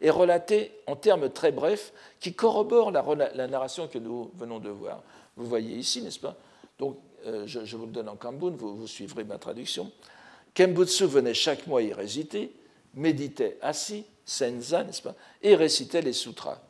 [0.00, 5.02] est relaté en termes très brefs qui corroborent la, narration que nous venons de voir.
[5.36, 6.36] Vous voyez ici, n'est-ce pas?
[6.78, 9.90] Donc, euh, je, vous le donne en Kambun, vous, suivrez ma traduction.
[10.54, 12.52] Kembutsu venait chaque mois y résider,
[12.94, 16.60] méditait assis, senza, n'est-ce pas, et récitait les sutras.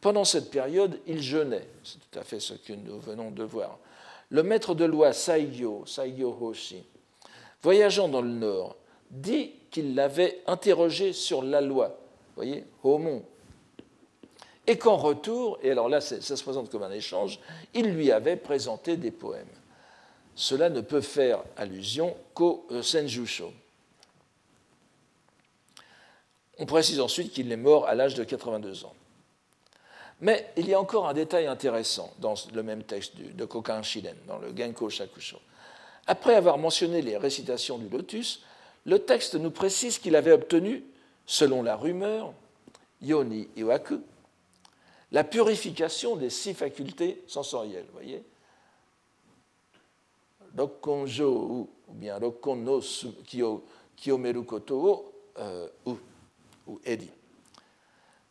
[0.00, 1.68] Pendant cette période, il jeûnait.
[1.82, 3.78] C'est tout à fait ce que nous venons de voir.
[4.30, 6.84] Le maître de loi Saigyo, Saigyo Hoshi,
[7.62, 8.76] voyageant dans le nord,
[9.10, 11.88] dit qu'il l'avait interrogé sur la loi.
[11.88, 13.22] Vous voyez, Homon.
[14.66, 17.40] Et qu'en retour, et alors là ça se présente comme un échange,
[17.72, 19.46] il lui avait présenté des poèmes.
[20.34, 23.52] Cela ne peut faire allusion qu'au euh, Senjusho.
[26.58, 28.94] On précise ensuite qu'il est mort à l'âge de 82 ans.
[30.20, 34.16] Mais il y a encore un détail intéressant dans le même texte de Kokan Shilen,
[34.26, 35.38] dans le Genko Shakusho.
[36.06, 38.42] Après avoir mentionné les récitations du lotus,
[38.88, 40.82] le texte nous précise qu'il avait obtenu,
[41.26, 42.32] selon la rumeur,
[43.02, 44.00] Yoni Iwaku,
[45.12, 47.84] la purification des six facultés sensorielles.
[47.92, 48.22] Voyez
[50.56, 52.80] Rokonjo ou bien Rokon no
[53.94, 55.98] Kiyomeru Koto euh, ou,
[56.84, 57.10] Edi.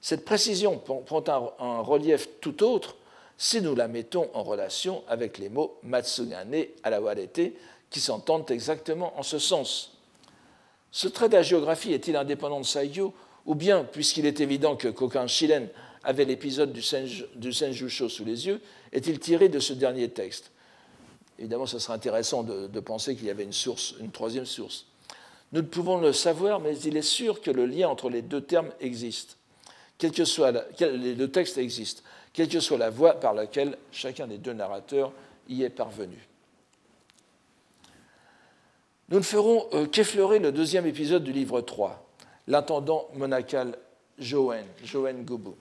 [0.02, 1.24] Cette précision prend
[1.60, 2.96] un, relief tout autre
[3.38, 7.54] si nous la mettons en relation avec les mots Matsugane Alawarete
[7.92, 9.97] qui s'entendent exactement en ce sens.
[10.98, 13.14] Ce trait d'agiographie est-il indépendant de Saigyo
[13.46, 15.70] ou bien, puisqu'il est évident que Kokan Shilen
[16.04, 18.60] avait l'épisode du, Senjusho sous les yeux,
[18.92, 20.50] est-il tiré de ce dernier texte?
[21.38, 24.88] Évidemment, ce serait intéressant de, de penser qu'il y avait une source, une troisième source.
[25.52, 28.42] Nous ne pouvons le savoir, mais il est sûr que le lien entre les deux
[28.42, 29.38] termes existe
[29.98, 34.38] quel que soit le texte existe, quelle que soit la voie par laquelle chacun des
[34.38, 35.12] deux narrateurs
[35.50, 36.28] y est parvenu.
[39.10, 42.06] Nous ne ferons euh, qu'effleurer le deuxième épisode du livre 3,
[42.48, 43.78] l'intendant monacal
[44.20, 45.52] Joen, Joen Gobu,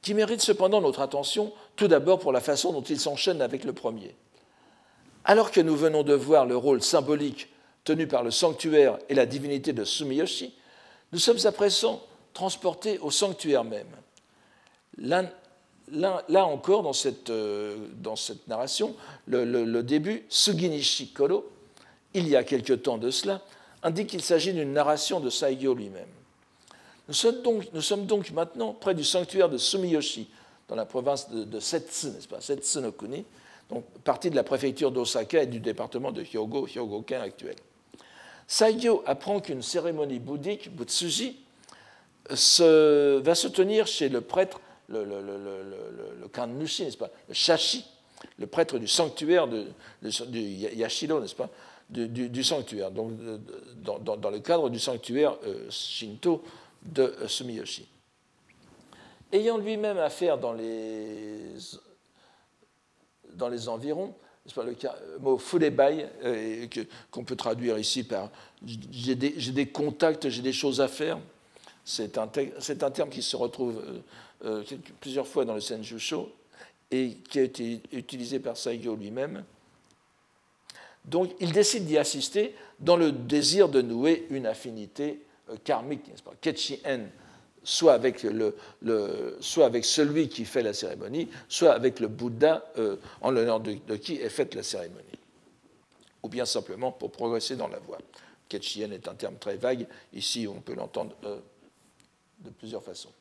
[0.00, 3.74] qui mérite cependant notre attention tout d'abord pour la façon dont il s'enchaîne avec le
[3.74, 4.14] premier.
[5.24, 7.48] Alors que nous venons de voir le rôle symbolique
[7.84, 10.54] tenu par le sanctuaire et la divinité de Sumiyoshi,
[11.12, 13.86] nous sommes à présent transporté au sanctuaire même.
[14.98, 18.94] Là, encore, dans cette, euh, dans cette narration,
[19.26, 21.44] le, début, Suginishi Koro,
[22.16, 23.42] il y a quelque temps de cela,
[23.82, 26.08] indique qu'il s'agit d'une narration de Saigyo lui-même.
[27.08, 30.28] Nous sommes, donc, maintenant près du sanctuaire de Sumiyoshi,
[30.68, 33.24] dans la province de, de Setsu, n'est-ce pas, Setsu no Kuni,
[33.70, 37.54] donc partie de la préfecture d'Osaka et du département de Hyogo, Hyogoken actuel.
[38.48, 41.36] Saigyo apprend qu'une cérémonie bouddhique, Butsuji,
[42.28, 47.84] va se tenir chez le prêtre, le, le, kannushi, n'est-ce pas, le shashi,
[48.38, 49.66] le prêtre du sanctuaire de,
[50.02, 51.50] du Yashiro, n'est-ce pas,
[51.88, 53.12] du, sanctuaire, donc
[53.82, 56.42] dans, le cadre du sanctuaire euh, shinto
[56.82, 57.86] de euh, Sumiyoshi.
[59.32, 61.54] Ayant lui-même affaire dans les,
[63.34, 64.14] dans les environs,
[64.56, 66.66] le mot furebai, euh,
[67.10, 68.30] qu'on peut traduire ici par
[68.90, 71.18] j'ai des, des, contacts, j'ai des choses à faire,
[71.84, 74.02] c'est un, un, terme qui se retrouve
[74.44, 76.30] euh, euh, plusieurs fois dans le Senjusho
[76.90, 79.44] et qui a été utilisé par Saigyo lui-même.
[81.06, 86.22] Donc il décide d'y assister dans le désir de nouer une affinité euh, karmique, n'est-ce
[86.22, 86.34] pas?
[86.40, 87.06] Ketchi-en,
[87.62, 93.96] soit avec, celui qui fait la cérémonie, soit avec le Bouddha euh, en l'honneur de,
[93.96, 95.04] qui est faite la cérémonie.
[96.22, 97.98] Ou bien simplement pour progresser dans la voie.
[98.48, 99.86] Ketchien est un terme très vague.
[100.12, 101.38] Ici, on peut l'entendre euh,
[102.40, 103.12] de plusieurs façons.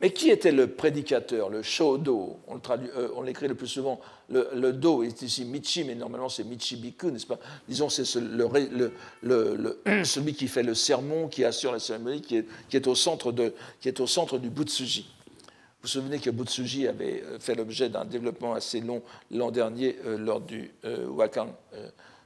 [0.00, 4.00] Mais qui était le prédicateur, le shodo On euh, l'écrit le plus souvent.
[4.30, 7.38] Le, do est ici Michi, mais normalement c'est Michibiku, n'est-ce pas?
[7.66, 12.94] Disons, c'est le, celui qui fait le sermon, qui assure la cérémonie, qui est, au,
[12.94, 15.02] centre du Butsuji.
[15.02, 19.96] Vous vous souvenez que Butsuji avait euh, fait l'objet d'un développement assez long l'an dernier
[20.06, 21.48] euh, lors du Wakan,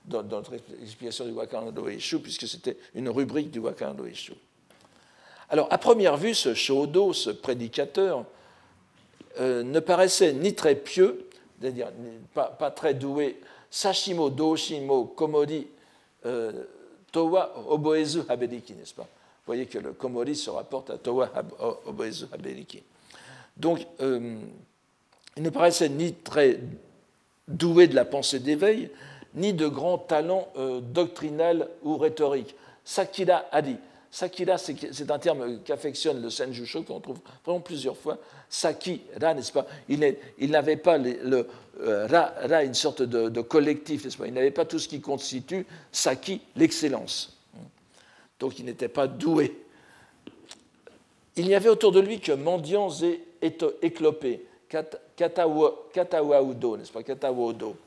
[0.05, 4.35] dans, notre explication du Wakan no Eshu, puisque c'était une rubrique du Wakan no Eshu.
[5.53, 8.25] Alors, à première vue, ce Shodo, ce prédicateur,
[9.39, 11.29] euh, ne paraissait ni très pieux,
[11.61, 11.89] c'est-à-dire
[12.33, 13.39] pas, très doué,
[13.71, 15.67] Sashimo Doshimo Komori
[16.25, 16.65] euh,
[17.13, 19.03] Towa Oboezu Habediki, n'est-ce pas?
[19.03, 21.29] Vous voyez que le Komori se rapporte à Towa
[21.85, 22.83] Oboezu Habediki.
[23.55, 24.39] Donc, euh,
[25.37, 26.61] il ne paraissait ni très
[27.47, 28.89] doué de la pensée d'éveil,
[29.35, 30.49] ni de grand talent
[30.81, 32.55] doctrinal ou rhétorique.
[32.85, 33.77] Sakira Adi,
[34.15, 38.19] Sakira, c'est un terme qu'affectionne le Senjusho, qu'on trouve vraiment plusieurs fois.
[38.47, 39.67] Saki, Ra, n'est-ce pas?
[39.89, 41.49] Il n'avait pas le,
[41.81, 44.27] euh, ra, une sorte de, collectif, n'est-ce pas?
[44.27, 47.39] Il n'avait pas tout ce qui constitue Saki, l'excellence.
[48.39, 49.57] Donc il n'était pas doué.
[51.37, 53.25] Il n'y avait autour de lui que mendiants et
[53.81, 54.45] éclopés,
[55.17, 57.03] katawaudo, n'est-ce pas?
[57.03, 57.79] Katawaudo.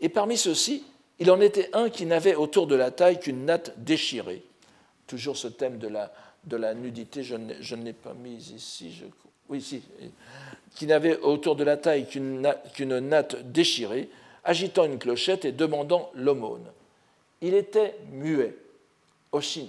[0.00, 0.82] Et parmi ceux-ci,
[1.20, 4.42] il en était un qui n'avait autour de la taille qu'une natte déchirée.
[5.06, 5.86] Toujours ce thème de
[6.56, 9.02] la, nudité, je ne l'ai pas mis ici.
[9.50, 9.82] Oui, ici.
[10.74, 14.08] Qui n'avait autour de la taille qu'une natte déchirée,
[14.44, 16.66] agitant une clochette et demandant l'aumône.
[17.42, 18.56] Il était muet.
[19.30, 19.66] Oshin.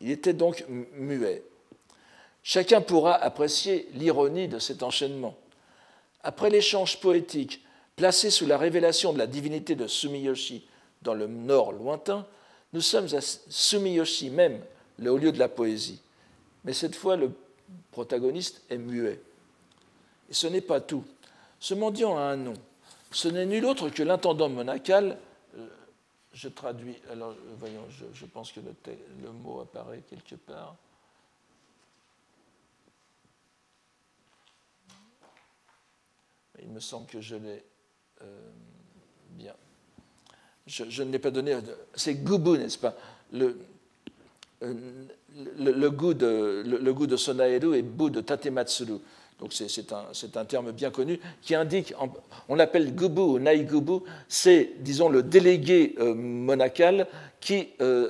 [0.00, 1.42] Il était donc muet.
[2.48, 5.36] Chacun pourra apprécier l'ironie de cet enchaînement.
[6.22, 7.62] Après l'échange poétique,
[7.94, 10.66] placé sous la révélation de la divinité de Sumiyoshi
[11.02, 12.26] dans le nord lointain,
[12.72, 14.62] nous sommes à Sumiyoshi même,
[14.98, 16.00] le haut lieu de la poésie.
[16.64, 17.32] Mais cette fois, le
[17.90, 19.20] protagoniste est muet.
[20.30, 21.04] Et ce n'est pas tout.
[21.60, 22.54] Ce mendiant a un nom.
[23.10, 25.18] Ce n'est nul autre que l'intendant monacal.
[25.58, 25.66] Euh,
[26.32, 30.76] je traduis, alors voyons, je, pense que le mot apparaît quelque part.
[36.62, 37.62] Il me semble que je l'ai
[38.22, 38.24] euh,
[39.30, 39.54] bien.
[40.66, 41.56] Je, ne l'ai pas donné.
[41.94, 42.94] C'est Gubu, n'est-ce pas?
[43.32, 43.58] Le,
[44.62, 44.74] euh,
[45.58, 48.98] le, le, goût de, le, goût de Sonaeru et Bu de Tatematsuru.
[49.38, 51.94] Donc c'est un, un, terme bien connu qui indique,
[52.48, 57.06] on l'appelle Gubu ou Naigubu, c'est, disons, le délégué euh, monacal
[57.40, 57.68] qui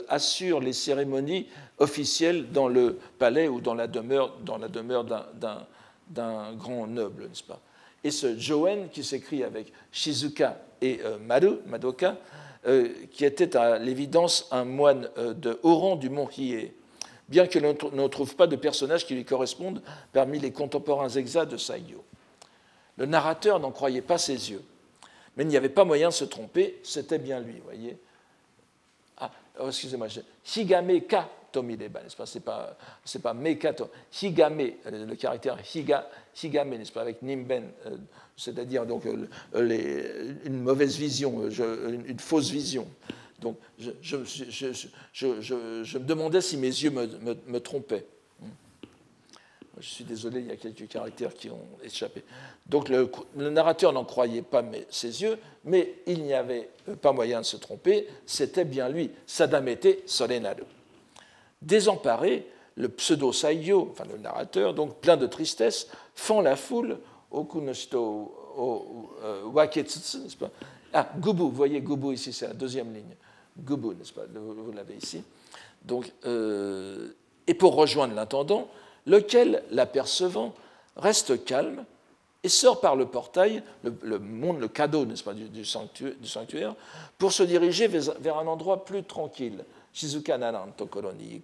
[0.08, 1.46] assure les cérémonies
[1.76, 7.42] officielles dans le palais ou dans la demeure, dans la demeure d'un grand noble, n'est-ce
[7.42, 7.60] pas?
[8.04, 11.18] Et ce Joen qui s'écrit avec Shizuka et euh,
[11.66, 12.16] Madoka,
[12.66, 16.74] euh, qui était à l'évidence un moine euh, de haut rang du mont Hiei,
[17.28, 19.82] bien que l'on ne trouve pas de personnages qui lui correspondent
[20.12, 22.04] parmi les contemporains exacts de Saiyo.
[22.96, 24.62] Le narrateur n'en croyait pas ses yeux,
[25.36, 27.96] mais il n'y avait pas moyen de se tromper, c'était bien lui, voyez.
[29.18, 29.30] Ah,
[29.60, 30.08] oh, excusez-moi,
[30.56, 32.26] Higame Ka Tomideba, n'est-ce pas?
[32.26, 32.76] C'est pas,
[33.22, 33.90] pas Mekato.
[34.22, 36.08] Higame, le caractère higa,
[36.42, 37.02] Higame, n'est-ce pas?
[37.02, 37.96] Avec Nimben, euh,
[38.36, 42.86] c'est-à-dire donc euh, une mauvaise vision, euh, une, fausse vision.
[43.40, 48.06] Donc je, me demandais si mes yeux me, trompaient.
[49.80, 52.24] Je suis désolé, il y a quelques caractères qui ont échappé.
[52.66, 53.08] Donc le,
[53.50, 56.68] narrateur n'en croyait pas ses yeux, mais il n'y avait
[57.00, 60.64] pas moyen de se tromper, c'était bien lui, Sadamete Solenado.
[61.62, 62.46] Désemparé,
[62.76, 66.98] le pseudo-saïyo, enfin le narrateur, donc plein de tristesse, fend la foule
[67.30, 68.34] au kunoshito
[69.22, 70.50] euh, waketsutsu, n'est-ce pas?
[70.92, 73.14] Ah, gubu, vous voyez gubu ici, c'est la deuxième ligne.
[73.58, 74.22] Gubu, n'est-ce pas?
[74.32, 75.22] Vous, l'avez ici.
[75.82, 77.08] Donc, euh,
[77.46, 78.68] et pour rejoindre l'intendant,
[79.06, 80.54] lequel, l'apercevant,
[80.96, 81.84] reste calme
[82.44, 86.74] et sort par le portail, le, monde, le cadeau, n'est-ce pas, du, sanctuaire,
[87.18, 89.64] pour se diriger vers, un endroit plus tranquille,
[89.98, 90.38] Shizuka
[90.76, 91.42] Tokoro ni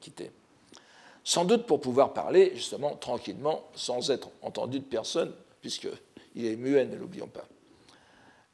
[1.25, 6.85] Sans doute pour pouvoir parler justement tranquillement, sans être entendu de personne, puisqu'il est muet,
[6.85, 7.47] ne l'oublions pas.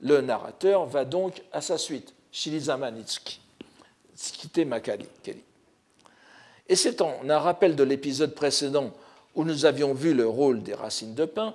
[0.00, 3.42] Le narrateur va donc à sa suite, Shirizama Nitsuki,
[4.16, 4.60] Tsukite.
[6.68, 8.92] Et c'est en un rappel de l'épisode précédent
[9.34, 11.54] où nous avions vu le rôle des racines de pin,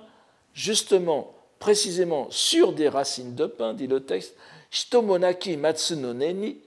[0.54, 4.36] justement précisément sur des racines de pin, dit le texte,
[4.70, 6.58] Shitomonaki Matsunoneni,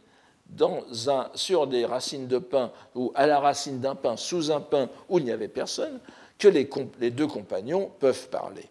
[1.35, 5.19] sur des racines de pin ou à la racine d'un pin, sous un pin où
[5.19, 5.99] il n'y avait personne,
[6.37, 8.65] que les, deux compagnons peuvent parler.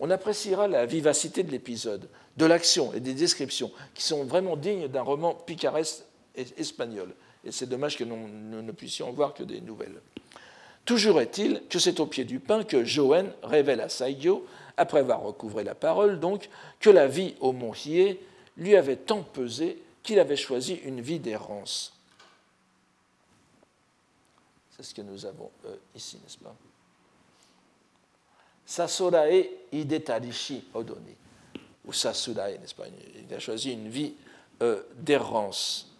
[0.00, 4.88] On appréciera la vivacité de l'épisode, de l'action et des descriptions qui sont vraiment dignes
[4.88, 7.14] d'un roman picaresque espagnol.
[7.44, 10.00] Et c'est dommage que nous ne puissions voir que des nouvelles.
[10.84, 14.44] Toujours est-il que c'est au pied du pain que Joen révèle à Saigyo,
[14.76, 16.48] après avoir recouvré la parole, donc,
[16.80, 18.20] que la vie au Mont Hiei
[18.56, 21.92] lui avait tant pesé qu'il avait choisi une vie d'errance.
[24.76, 26.52] C'est ce que nous avons euh, ici, n'est-ce pas?
[28.66, 31.14] Sasurae idetarishi odoni.
[31.84, 32.86] Ou Sasurae, n'est-ce pas?
[32.88, 34.14] Il a choisi une vie
[34.62, 35.94] euh, d'errance.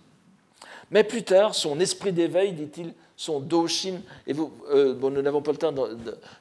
[0.91, 4.33] Mais plus tard, son esprit d'éveil, dit-il, son doshin, et
[4.71, 5.75] euh, nous n'avons pas le temps,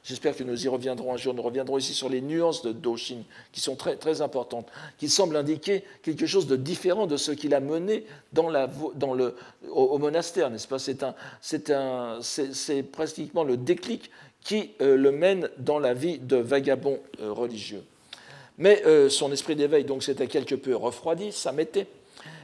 [0.02, 3.18] j'espère que nous y reviendrons un jour, nous reviendrons ici sur les nuances de doshin,
[3.52, 4.66] qui sont très, très importantes,
[4.96, 8.06] qui semblent indiquer quelque chose de différent de ce qu'il a mené
[9.70, 10.78] au, monastère, n'est-ce pas?
[12.22, 14.10] C'est pratiquement le déclic
[14.42, 17.84] qui euh, le mène dans la vie de vagabond euh, religieux.
[18.56, 21.86] Mais son esprit d'éveil, donc, s'était quelque peu refroidi, ça m'était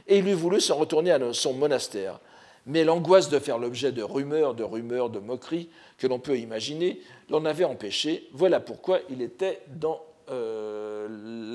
[0.07, 2.19] et il eût voulu s'en retourner à son monastère.
[2.67, 7.01] Mais l'angoisse de faire l'objet de rumeurs, de rumeurs, de moqueries que l'on peut imaginer
[7.29, 8.27] l'en avait empêché.
[8.33, 11.07] Voilà pourquoi il était dans euh,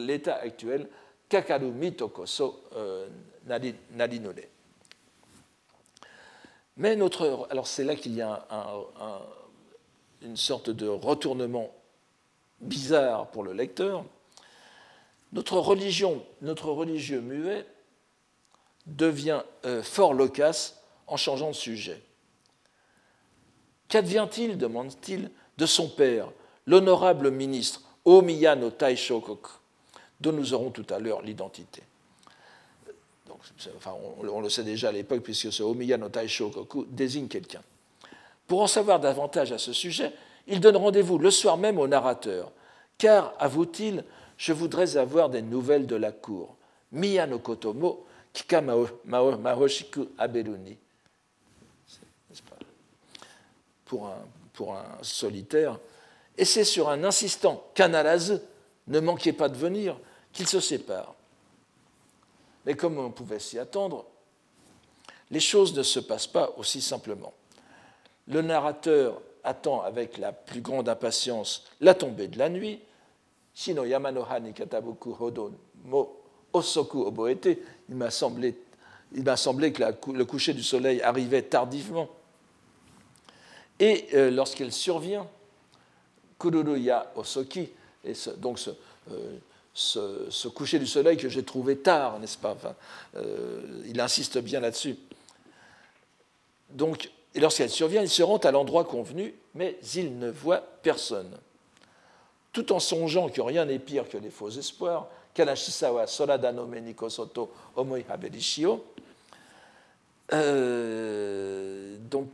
[0.07, 0.89] l'état actuel
[1.29, 3.07] Kakarumi Tokoso euh.
[6.77, 7.47] Mais notre.
[7.51, 8.47] Alors c'est là qu'il y a
[10.23, 11.71] une sorte de retournement
[12.61, 14.05] bizarre pour le lecteur.
[15.33, 17.67] Notre religion, notre religieux muet
[18.87, 20.82] devient euh, fort loquace
[21.13, 22.01] en changeant de sujet.
[23.89, 26.29] Qu'advient-il, demande-t-il, de son père,
[26.67, 29.53] l'honorable ministre Omiya no Taishokoku,
[30.21, 31.83] dont nous aurons tout à l'heure l'identité
[33.77, 37.63] enfin, on, le sait déjà à l'époque, puisque ce Omiya no Taishokoku désigne quelqu'un.
[38.47, 40.13] Pour en savoir davantage à ce sujet,
[40.47, 42.51] il donne rendez-vous le soir même au narrateur,
[42.99, 44.05] car, avoue-t-il,
[44.37, 46.57] je voudrais avoir des nouvelles de la cour.
[46.91, 50.77] Miya no Kotomo Kika Mahoshiku Aberuni.
[54.55, 55.79] Pour un, solitaire.
[56.39, 58.41] Et c'est sur un insistant canalase,
[58.87, 59.99] ne manquez pas de venir,
[60.33, 61.15] qu'ils se séparent.
[62.65, 64.07] Mais comme on pouvait s'y attendre,
[65.31, 67.35] les choses ne se passent pas aussi simplement.
[68.29, 72.81] Le narrateur attend avec la plus grande impatience la tombée de la nuit.
[73.67, 74.55] Yamanoha ni
[75.21, 75.53] Hodon
[75.85, 76.23] Mo
[76.53, 78.57] Osoku Oboete, il m'a semblé,
[79.37, 79.83] semblé, que
[80.13, 82.09] le coucher du soleil arrivait tardivement.
[83.79, 85.27] Et euh, lorsqu'elle survient,
[86.39, 87.71] Kururuya Osoki,
[88.05, 88.61] et donc
[89.11, 89.39] euh,
[89.75, 92.57] ce, coucher du soleil que j'ai trouvé tard, n'est-ce pas?
[93.17, 94.97] Euh, Il insiste bien là-dessus.
[96.71, 101.31] Donc, lorsqu'elle survient, il se rend à l'endroit convenu, mais il ne voit personne.
[102.53, 106.69] Tout en songeant que rien n'est pire que les faux espoirs, Kanashisawa Sorada no
[107.09, 108.85] Soto Omoi Haberishio.
[112.11, 112.29] Donc,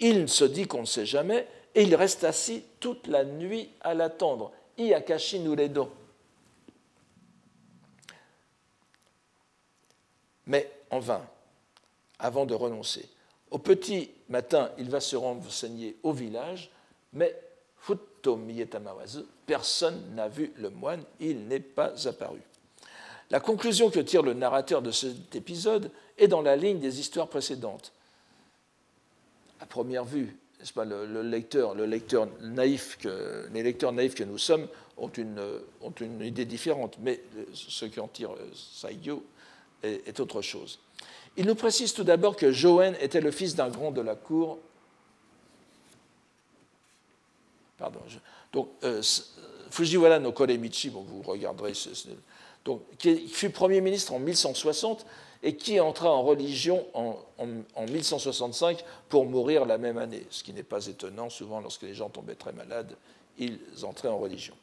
[0.00, 3.94] il se dit qu'on ne sait jamais, et il reste assis toute la nuit à
[3.94, 4.52] l'attendre.
[4.78, 5.90] Iakashi Nuredo.
[10.46, 11.24] Mais en vain,
[12.18, 13.08] avant de renoncer.
[13.50, 16.70] Au petit matin, il va se renseigner au village,
[17.12, 17.36] mais
[19.46, 22.40] personne n'a vu le moine, il n'est pas apparu.
[23.30, 27.28] La conclusion que tire le narrateur de cet épisode est dans la ligne des histoires
[27.28, 27.92] précédentes.
[29.60, 34.24] À première vue, n'est-ce pas, le, lecteur, le lecteur naïf que, les lecteurs naïfs que
[34.24, 35.40] nous sommes ont une,
[36.22, 37.20] idée différente, mais
[37.54, 39.24] ce qu'en tire euh, Saigyo
[39.82, 40.78] est, est, autre chose.
[41.36, 44.58] Il nous précise tout d'abord que Joen était le fils d'un grand de la cour
[47.80, 48.00] Pardon.
[48.52, 49.02] donc, euh,
[49.70, 51.72] Fujiwara no Koremichi, bon, vous regarderez,
[52.62, 55.06] donc, qui fut Premier ministre en 1160
[55.42, 60.52] et qui entra en religion en, en, 1165 pour mourir la même année, ce qui
[60.52, 62.94] n'est pas étonnant, souvent lorsque les gens tombaient très malades,
[63.38, 64.54] ils entraient en religion.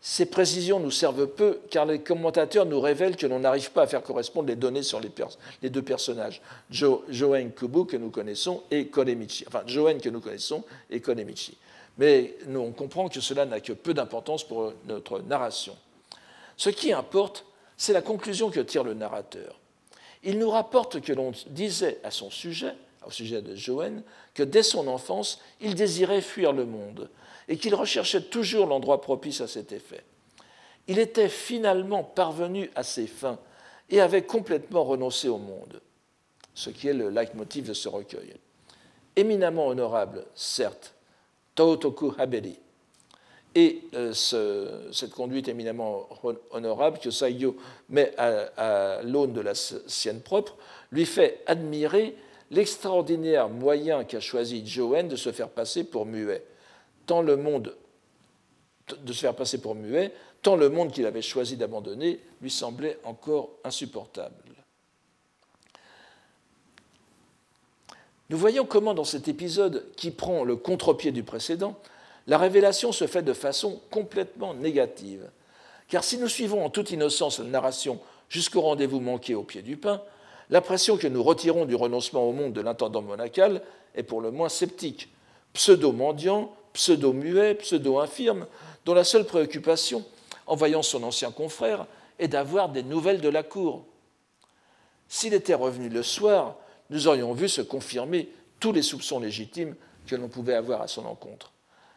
[0.00, 3.86] Ces précisions nous servent peu car les commentateurs nous révèlent que l'on n'arrive pas à
[3.86, 8.86] faire correspondre les données sur les, deux personnages, jo Joen Kubu que nous connaissons et
[8.86, 11.56] Koremichi, enfin Joen que nous connaissons et Koremichi
[11.98, 15.76] mais nous, on comprend que cela n'a que peu d'importance pour notre narration.
[16.56, 17.44] Ce qui importe,
[17.76, 19.58] c'est la conclusion que tire le narrateur.
[20.26, 22.74] Il nous rapporte que l'on disait à son sujet,
[23.06, 24.02] au sujet de Joen,
[24.34, 27.08] que dès son enfance, il désirait fuir le monde
[27.46, 30.02] et qu'il recherchait toujours l'endroit propice à cet effet.
[30.88, 33.38] il était finalement parvenu à ses fins
[33.88, 35.80] et avait complètement renoncé au monde,
[36.54, 38.34] ce qui est le leitmotiv de ce recueil.
[39.14, 40.94] Éminemment honorable, certes,
[41.54, 42.58] Taotoku Haberi,
[43.56, 44.12] et euh,
[44.92, 46.06] cette conduite éminemment
[46.50, 47.56] honorable que Saiyo
[47.88, 50.56] met à, l'aune de la sienne propre
[50.92, 52.14] lui fait admirer
[52.50, 56.44] l'extraordinaire moyen qu'a choisi Joen de se faire passer pour muet,
[57.06, 57.74] tant le monde
[59.02, 62.98] de se faire passer pour muet, tant le monde qu'il avait choisi d'abandonner lui semblait
[63.04, 64.34] encore insupportable.
[68.28, 71.80] Nous voyons comment dans cet épisode qui prend le contre-pied du précédent,
[72.26, 75.30] la révélation se fait de façon complètement négative.
[75.88, 79.76] Car si nous suivons en toute innocence la narration jusqu'au rendez-vous manqué au pied du
[79.76, 80.02] pain,
[80.50, 83.62] l'impression que nous retirons du renoncement au monde de l'intendant monacal
[83.94, 85.08] est pour le moins sceptique.
[85.52, 88.46] Pseudo-mendiant, pseudo-muet, pseudo-infirme,
[88.84, 90.04] dont la seule préoccupation,
[90.46, 91.86] en voyant son ancien confrère,
[92.18, 93.84] est d'avoir des nouvelles de la cour.
[95.08, 96.56] S'il était revenu le soir,
[96.90, 101.04] nous aurions vu se confirmer tous les soupçons légitimes que l'on pouvait avoir à son
[101.06, 101.52] encontre.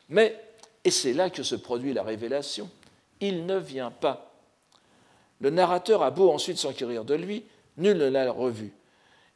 [0.09, 0.39] Mais,
[0.83, 2.69] et c'est là que se produit la révélation,
[3.21, 4.33] il ne vient pas.
[5.39, 7.43] Le narrateur a beau ensuite s'enquérir de lui,
[7.77, 8.73] nul ne l'a revu.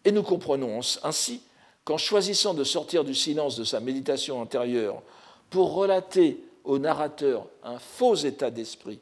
[0.06, 1.42] Et nous comprenons ainsi
[1.86, 5.02] qu'en choisissant de sortir du silence de sa méditation intérieure
[5.50, 9.00] pour relater au narrateur un faux état d'esprit,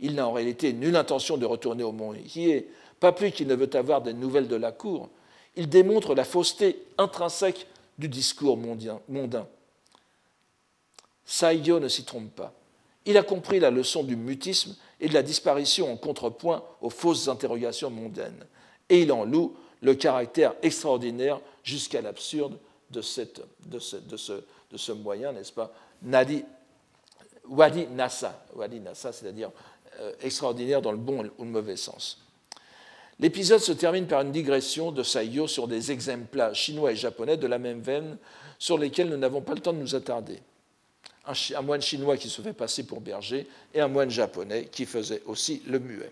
[0.00, 2.68] il n'a en réalité nulle intention de retourner au mont Hiei,
[3.00, 5.08] pas plus qu'il ne veut avoir des nouvelles de la cour.
[5.56, 7.66] Il démontre la fausseté intrinsèque
[7.98, 8.58] du discours
[9.08, 9.46] mondain.
[11.24, 12.52] Saiyo ne s'y trompe pas.
[13.04, 17.28] Il a compris la leçon du mutisme et de la disparition en contrepoint aux fausses
[17.28, 18.46] interrogations mondaines.
[18.88, 22.58] Et il en loue le caractère extraordinaire jusqu'à l'absurde
[22.90, 26.44] de, ce, moyen, n'est-ce pas Nadi,
[27.48, 29.50] Wadi Nasa, Wadi Nasa c'est-à-dire
[29.98, 32.18] euh, extraordinaire dans le bon ou le mauvais sens.
[33.18, 37.46] L'épisode se termine par une digression de Saiyo sur des exemples chinois et japonais de
[37.46, 38.16] la même veine
[38.58, 40.38] sur lesquels nous n'avons pas le temps de nous attarder
[41.26, 45.22] un, moine chinois qui se fait passer pour berger et un moine japonais qui faisait
[45.26, 46.10] aussi le muet.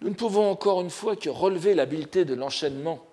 [0.00, 3.04] Nous ne pouvons encore une fois que relever l'habileté de l'enchaînement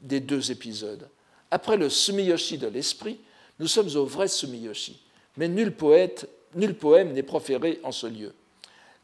[0.00, 1.08] des deux épisodes.
[1.50, 3.18] Après le sumiyoshi de l'esprit,
[3.58, 5.00] nous sommes au vrai sumiyoshi,
[5.36, 8.32] mais nul poète, nul poème n'est proféré en ce lieu.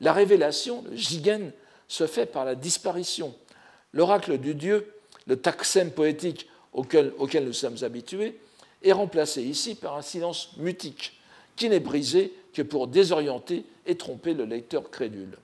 [0.00, 1.52] La révélation, le jigen,
[1.88, 3.34] se fait par la disparition.
[3.92, 4.92] L'oracle du Dieu,
[5.26, 8.38] le taksem poétique auquel nous sommes habitués,
[8.88, 11.18] est remplacé ici par un silence mutique,
[11.56, 15.38] qui n'est brisé que pour désorienter et tromper le lecteur crédule.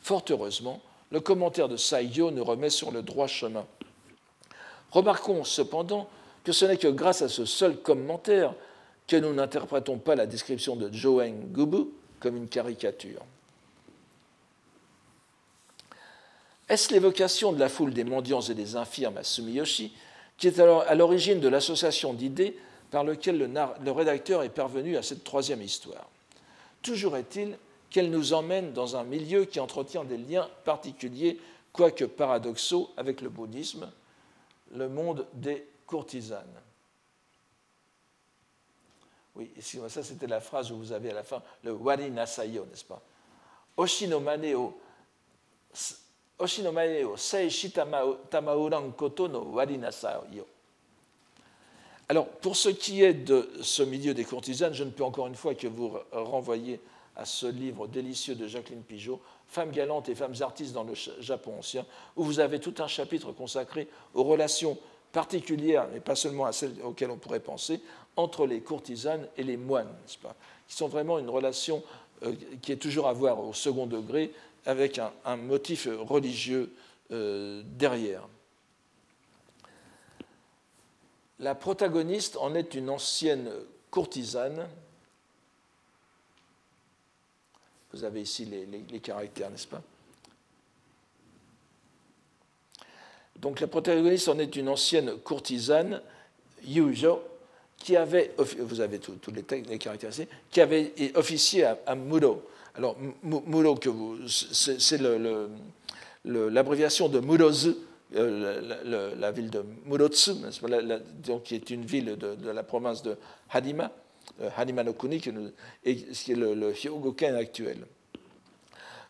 [0.00, 3.66] Fort heureusement, le commentaire de Saiyo nous remet sur le droit chemin.
[4.90, 6.08] Remarquons cependant
[6.44, 8.54] que ce n'est que grâce à ce seul commentaire
[9.06, 11.88] que nous n'interprétons pas la description de Joeng Gubu
[12.20, 13.24] comme une caricature.
[16.68, 19.92] Est-ce l'évocation de la foule des mendiants et des infirmes à Sumiyoshi
[20.36, 22.56] qui est alors à l'origine de l'association d'idées
[22.90, 26.08] par lequel le, rédacteur est parvenu à cette troisième histoire.
[26.82, 27.58] Toujours est-il
[27.90, 31.38] qu'elle nous emmène dans un milieu qui entretient des liens particuliers,
[31.72, 33.90] quoique paradoxaux, avec le bouddhisme,
[34.74, 36.44] le monde des courtisanes.
[39.36, 42.84] Oui, ça c'était la phrase où vous avez à la fin le wari nasayo, n'est-ce
[42.84, 43.00] pas?
[43.76, 44.74] Oshinomane o
[52.10, 55.34] alors, pour ce qui est de ce milieu des courtisanes, je ne peux encore une
[55.34, 56.80] fois que vous renvoyer
[57.16, 61.54] à ce livre délicieux de Jacqueline Pigeot, Femmes galantes et femmes artistes dans le Japon
[61.58, 61.84] ancien,
[62.16, 64.78] où vous avez tout un chapitre consacré aux relations
[65.12, 67.80] particulières, mais pas seulement à celles auxquelles on pourrait penser,
[68.16, 71.82] entre les courtisanes et les moines, qui sont vraiment une relation
[72.24, 74.32] euh, qui est toujours à voir au second degré,
[74.66, 76.72] avec un, motif religieux
[77.10, 78.28] euh, derrière.
[81.40, 83.50] La protagoniste en est une ancienne
[83.90, 84.66] courtisane.
[87.92, 89.82] Vous avez ici les, caractères, n'est-ce pas?
[93.36, 96.02] Donc la protagoniste en est une ancienne courtisane,
[96.64, 97.22] Yujo,
[97.76, 102.42] qui avait, vous avez tous les, caractères ici, qui avait officié à, à Muro.
[102.74, 103.78] Alors, Muro,
[104.26, 105.00] c'est
[106.24, 107.76] l'abréviation de Murozu,
[108.16, 110.32] euh, la, ville de Murotsu,
[111.26, 113.18] donc, qui est une ville de, la province de
[113.50, 113.90] Hadima,
[114.40, 117.78] euh, Hadima no Kuni, qui est le, le actuel.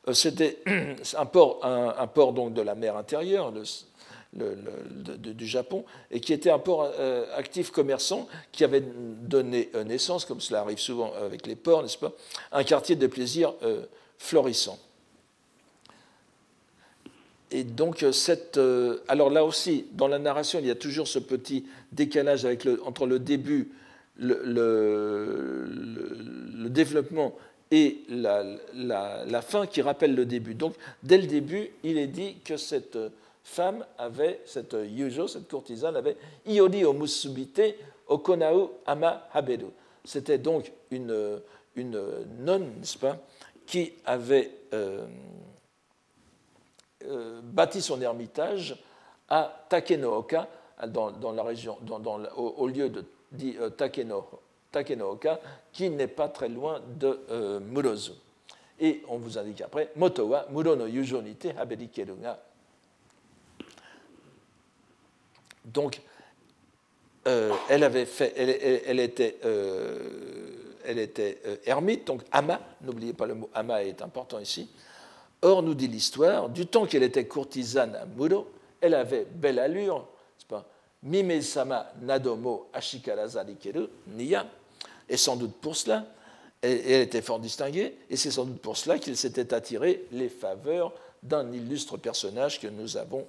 [0.09, 0.59] Euh, c'était
[1.17, 3.53] un port, un, port donc de la mer intérieure,
[4.33, 6.91] du Japon, et qui était un port
[7.37, 12.13] actif commerçant qui avait donné naissance, comme cela arrive souvent avec les ports, n'est-ce pas,
[12.51, 13.55] un quartier de plaisir
[14.19, 14.79] florissant.
[17.51, 18.61] Et donc, cette,
[19.09, 22.47] alors là aussi, dans la narration, il y a toujours ce petit décalage
[22.85, 23.71] entre le début,
[24.19, 25.67] le,
[26.69, 27.35] développement
[27.71, 30.55] et la, fin qui rappelle le début.
[30.55, 32.99] Donc, dès le début, il est dit que cette
[33.45, 37.63] femme avait, cette yujo, cette courtisane, avait iori o musubite
[38.07, 39.67] okonau ama habedu.
[40.05, 41.41] C'était donc une,
[41.77, 42.01] une
[42.41, 43.19] nonne, n'est-ce pas,
[43.67, 45.07] qui avait euh,
[47.05, 48.77] euh, bâti son ermitage
[49.29, 50.49] à Takenooka,
[50.87, 51.79] dans, la région,
[52.37, 54.29] au, lieu de dit euh, Takeno,
[54.71, 55.41] Takenooka,
[55.73, 58.13] qui n'est pas très loin de euh, Murozu.
[58.81, 61.91] Et on vous indique après, Moto wa Muro no yujo nite haberi
[62.21, 62.39] nga
[65.65, 66.01] donc,
[67.27, 69.39] euh, elle, avait fait, elle, était,
[70.85, 74.71] elle était ermite, donc ama, n'oubliez pas le mot ama est important ici.
[75.43, 78.49] Or, nous dit l'histoire, du temps qu'elle était courtisane à Muro,
[78.81, 80.07] elle avait belle allure,
[80.49, 80.67] pas?
[81.03, 84.47] Mime-sama Nadomo Ashikaraza Rikeru Niya,
[85.09, 86.07] et sans doute pour cela,
[86.61, 90.93] elle, était fort distinguée, et c'est sans doute pour cela qu'il s'était attiré les faveurs
[91.23, 93.27] d'un illustre personnage que nous avons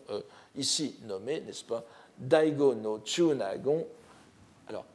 [0.55, 1.83] ici nommé, n'est-ce pas,
[2.17, 3.85] Daigo no Chunagon.
[4.67, 4.85] Alors,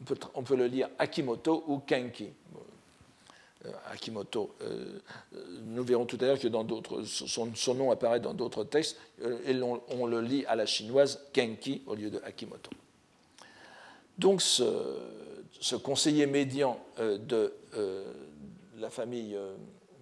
[0.00, 2.30] on peut, on peut, le lire Akimoto ou Kenki.
[3.66, 5.00] Euh, Akimoto, euh,
[5.66, 6.48] nous verrons tout à l'heure que
[7.04, 11.82] son, nom apparaît dans d'autres textes, euh, et on, le lit à la chinoise Kenki
[11.86, 12.70] au lieu de Akimoto.
[14.16, 14.64] Donc, ce,
[15.82, 17.52] conseiller médian de
[18.78, 19.36] la famille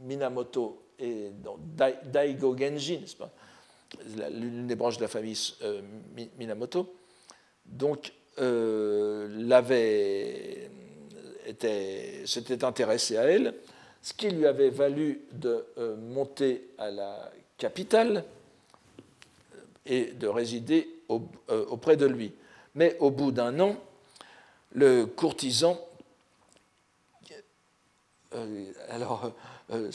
[0.03, 1.31] Minamoto et
[2.05, 3.33] Daigo Genji, n'est-ce pas
[4.07, 5.81] l'une des branches de la famille euh,
[6.39, 6.95] Minamoto,
[7.65, 10.71] donc euh, l'avait
[12.25, 13.55] s'était intéressé à elle,
[14.03, 18.25] ce qui lui avait valu de euh, monter à la capitale
[19.87, 22.33] et de résider auprès de lui.
[22.75, 23.77] Mais au bout d'un an,
[24.73, 25.81] le courtisan,
[28.91, 29.33] alors
[29.71, 29.91] euh,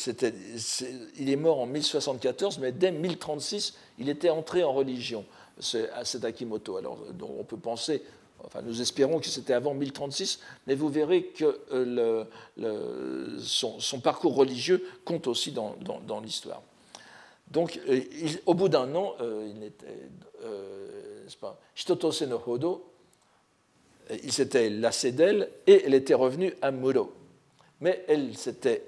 [1.18, 5.26] il est mort en 1074, mais dès 1036, il était entré en religion,
[5.60, 6.78] cet Akimoto.
[6.78, 8.04] Alors, on peut penser,
[8.46, 12.26] enfin, nous espérons que c'était avant 1036, mais vous verrez que euh,
[13.40, 16.62] son, parcours religieux compte aussi dans, l'histoire.
[17.50, 18.02] Donc, euh,
[18.46, 19.72] au bout d'un an, il
[21.76, 22.86] Shitotose no Hodo,
[24.24, 27.14] il s'était lassé d'elle et elle était revenue à Muro
[27.84, 28.32] mais elle,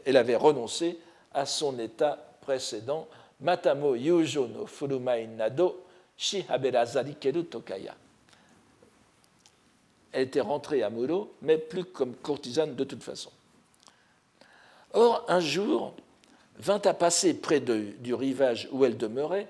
[0.06, 0.98] elle avait renoncé
[1.34, 3.08] à son état précédent.
[3.42, 5.84] Matamo yujo no furumai nado
[6.18, 7.94] shihaberazari keru tokaya.
[10.16, 13.32] Elle était rentrée à Muro, mais plus comme courtisane de toute façon.
[14.94, 15.94] Or, un jour,
[16.58, 19.50] vint à passer près du rivage où elle demeurait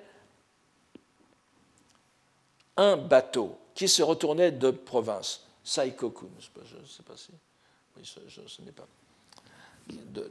[2.78, 7.30] un bateau qui se retournait de province, Saikoku, je ne sais pas si.
[7.96, 8.88] Oui, ce n'est pas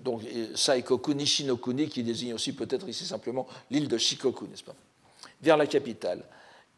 [0.00, 0.22] donc
[0.56, 4.74] Saikoku Nishinokuni, qui désigne aussi peut-être ici simplement l'île de Shikoku, n'est-ce pas?
[5.40, 6.24] Vers la capitale,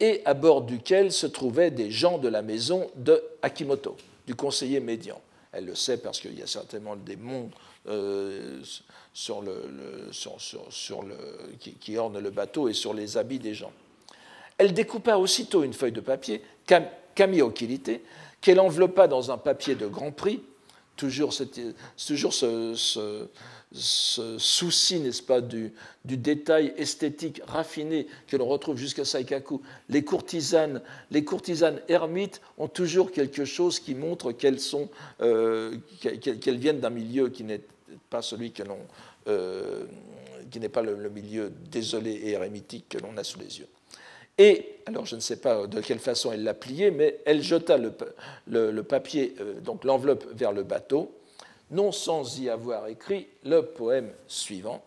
[0.01, 4.81] et à bord duquel se trouvaient des gens de la maison de Akimoto, du conseiller
[4.81, 5.21] médian.
[5.53, 7.51] Elle le sait parce qu'il y a certainement des monts
[7.89, 8.61] euh,
[9.15, 10.11] sur le, le,
[11.59, 13.73] qui, qui, ornent le bateau et sur les habits des gens.
[14.59, 16.43] Elle découpa aussitôt une feuille de papier,
[17.55, 18.03] Kirite,
[18.41, 20.43] qu'elle enveloppa dans un papier de grand prix
[20.97, 21.33] toujours,
[22.07, 23.29] toujours ce,
[23.79, 25.73] souci, n'est-ce pas, du,
[26.05, 29.61] détail esthétique raffiné que l'on retrouve jusqu'à Saikaku.
[29.89, 34.89] Les courtisanes, les courtisanes ermites ont toujours quelque chose qui montre qu'elles sont,
[35.21, 37.63] euh, qu'elles viennent d'un milieu qui n'est
[38.11, 38.79] pas celui que l'on,
[39.29, 39.85] euh,
[40.51, 43.69] qui n'est pas le, le, milieu désolé et ermitique que l'on a sous les yeux.
[44.39, 47.79] Et, alors je ne sais pas de quelle façon elle l'a plié, mais elle jeta
[47.79, 51.15] le, papier, euh, donc l'enveloppe vers le bateau,
[51.71, 54.85] non sans y avoir écrit le poème suivant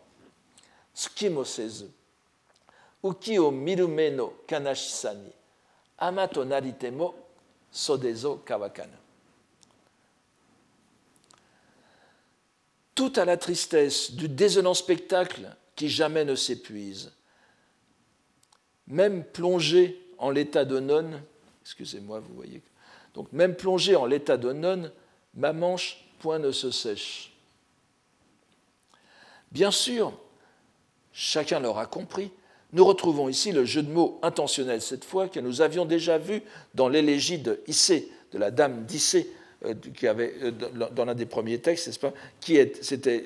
[0.95, 1.86] Tsukimosezu,
[3.03, 5.32] Uki o mirume no kanashisani,
[5.97, 7.15] amato naritemo
[7.71, 8.97] sodezo kawakana.
[12.93, 17.13] Tout à la tristesse du désolant spectacle qui jamais ne s'épuise,
[18.88, 21.21] même plongé en l'état de nonne,
[21.61, 22.61] excusez-moi, vous voyez,
[23.13, 24.91] donc même plongé en l'état de nonne,
[25.34, 27.32] ma manche point ne se sèche.
[29.51, 30.13] Bien sûr,
[31.11, 32.32] chacun l'aura compris,
[32.72, 36.43] nous retrouvons ici le jeu de mots intentionnel cette fois que nous avions déjà vu
[36.76, 39.32] dans l'élégie de Issé, de la dame d'Issé,
[39.95, 40.36] qui avait,
[40.95, 42.57] dans l'un des premiers textes, n'est-ce pas, qui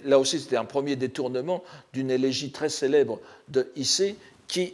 [0.06, 3.20] là aussi c'était un premier détournement d'une élégie très célèbre
[3.50, 4.16] de Issée
[4.48, 4.74] qui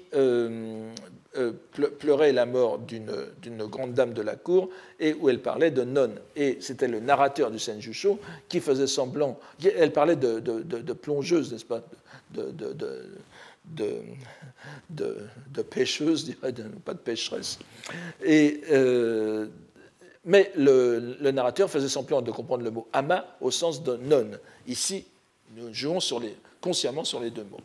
[1.99, 6.19] pleurait la mort d'une grande dame de la cour et où elle parlait de nonnes.
[6.35, 11.65] Et c'était le narrateur du Senjusho qui faisait semblant, elle parlait de, de plongeuse, n'est-ce
[11.65, 11.81] pas,
[13.69, 16.53] de, pêcheuse, dirais,
[16.83, 17.59] pas de pêcheresse.
[18.25, 19.47] Euh,
[20.25, 24.31] mais le, narrateur faisait semblant de comprendre le mot ama au sens de non.
[24.67, 25.05] Ici,
[25.55, 25.99] nous jouons
[26.61, 27.61] consciemment sur les deux mots.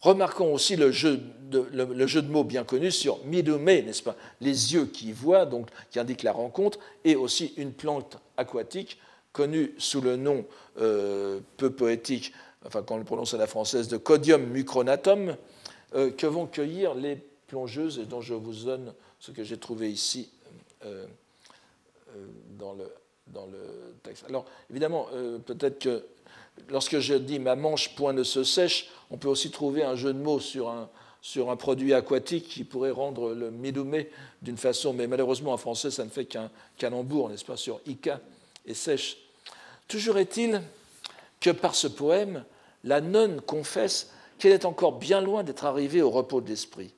[0.00, 1.20] Remarquons aussi le jeu,
[1.50, 4.16] de, mots bien connu sur midume, n'est-ce pas?
[4.40, 8.98] Les yeux qui voient, donc qui indiquent la rencontre, et aussi une plante aquatique
[9.32, 10.44] connue sous le nom
[10.80, 12.32] euh, peu poétique
[12.64, 15.36] enfin quand on le prononce à la française, de Codium mucronatum,
[15.94, 19.90] euh, que vont cueillir les plongeuses et dont je vous donne ce que j'ai trouvé
[19.90, 20.30] ici
[20.84, 21.06] euh,
[22.10, 22.26] euh,
[22.58, 22.92] dans, le,
[23.26, 24.24] dans, le, texte.
[24.28, 25.08] Alors, évidemment,
[25.46, 26.04] peut-être que
[26.68, 30.12] lorsque je dis ma manche point ne se sèche, on peut aussi trouver un jeu
[30.12, 34.10] de mots sur un, produit aquatique qui pourrait rendre le midoumé
[34.42, 38.20] d'une façon, mais malheureusement en français ça ne fait qu'un calembour, n'est-ce pas, sur Ika
[38.66, 39.16] et sèche.
[39.88, 40.62] Toujours est-il
[41.40, 42.44] que par ce poème,
[42.84, 46.92] la nonne confesse qu'elle est encore bien loin d'être arrivée au repos de l'esprit.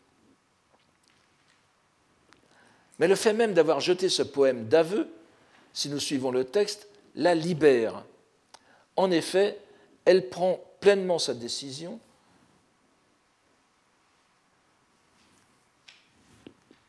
[2.98, 5.08] Mais le fait même d'avoir jeté ce poème d'aveu,
[5.72, 8.04] si nous suivons le texte, la libère.
[9.00, 9.58] En effet,
[10.04, 11.98] elle prend pleinement sa décision.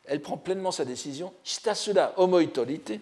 [0.04, 1.34] Elle prend pleinement sa décision.
[2.18, 3.00] homoitorité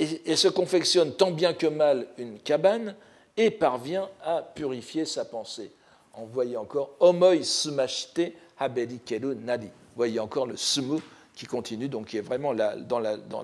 [0.00, 2.96] et, se confectionne tant bien que mal une cabane
[3.36, 5.70] et parvient à purifier sa pensée.
[6.14, 9.68] On voyait encore Omoi sumashite haberi keru nadi.
[9.94, 11.00] Voyez encore le sumu
[11.40, 13.40] qui continue, donc qui est vraiment dans, la, dans,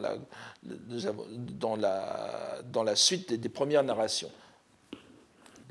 [2.85, 4.31] la, suite des, premières narrations.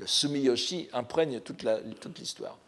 [0.00, 1.62] Le sumiyoshi imprègne toute
[2.18, 2.58] l'histoire.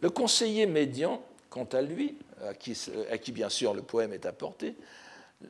[0.00, 1.20] le conseiller médian,
[1.50, 4.74] quant à lui, à qui, bien sûr le poème est apporté,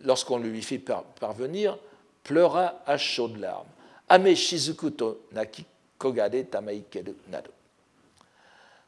[0.03, 1.79] lorsqu'on lui fait parvenir,
[2.25, 3.69] pleura à chaudes larmes.
[4.09, 5.65] Ame shizuku to naki
[5.99, 7.53] kogade tamaikeru nado.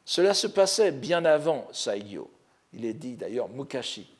[0.03, 2.29] Cela se passait bien avant Saigyo.
[2.73, 4.18] Il est dit d'ailleurs Mukashi.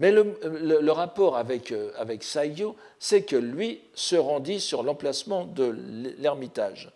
[0.00, 5.76] Mais le, rapport avec, euh, avec Saigyo, c'est que lui se rendit sur l'emplacement de
[6.18, 6.90] l'ermitage.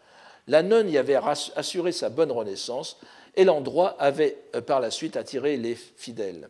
[0.49, 1.19] La nonne y avait
[1.55, 2.99] assuré sa bonne renaissance
[3.37, 6.49] et l'endroit avait euh, par la suite attiré les fidèles.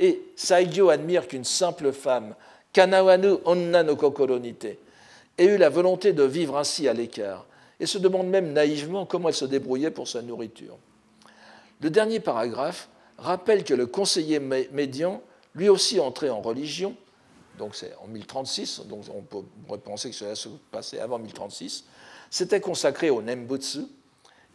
[0.00, 2.34] Et Saigyo admire qu'une simple femme
[2.72, 4.76] Kanawanu onna no kokoronite,
[5.38, 7.46] ait eu la volonté de vivre ainsi à l'écart,
[7.78, 10.78] et se demande même naïvement comment elle se débrouillait pour sa nourriture.
[11.80, 12.88] Le dernier paragraphe
[13.18, 15.22] rappelle que le conseiller médian,
[15.54, 16.96] lui aussi entré en religion,
[17.58, 21.84] donc c'est en 1036, donc on pourrait penser que cela se passait avant 1036,
[22.30, 23.80] s'était consacré au Nembutsu,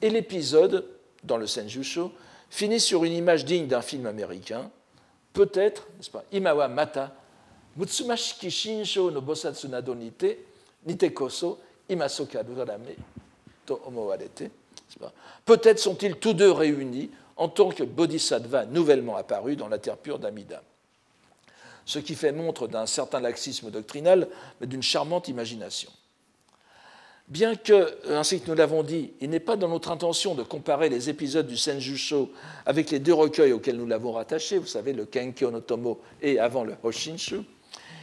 [0.02, 0.86] et l'épisode,
[1.24, 2.12] dans le Senjusho,
[2.50, 4.70] finit sur une image digne d'un film américain,
[5.34, 7.14] peut-être, n'est-ce pas, Imawa Mata
[7.78, 10.40] Mutsumashiki Shinsho no Bosatsu nado nite,
[10.86, 12.44] nite koso, imasoka
[13.66, 14.50] to omowarete.
[15.46, 20.18] Peut-être sont-ils tous deux réunis en tant que bodhisattva nouvellement apparu dans la terre pure
[20.18, 20.64] d'Amida.
[21.88, 24.28] Ce qui fait montre d'un certain laxisme doctrinal,
[24.60, 25.90] mais d'une charmante imagination.
[27.30, 30.90] Bien que, ainsi que nous l'avons dit, il n'est pas dans notre intention de comparer
[30.90, 32.30] les épisodes du Senjusho
[32.66, 36.40] avec les deux recueils auxquels nous l'avons rattaché, vous savez, le Kenkyo no Tomo et
[36.40, 37.40] avant le Hoshinshu,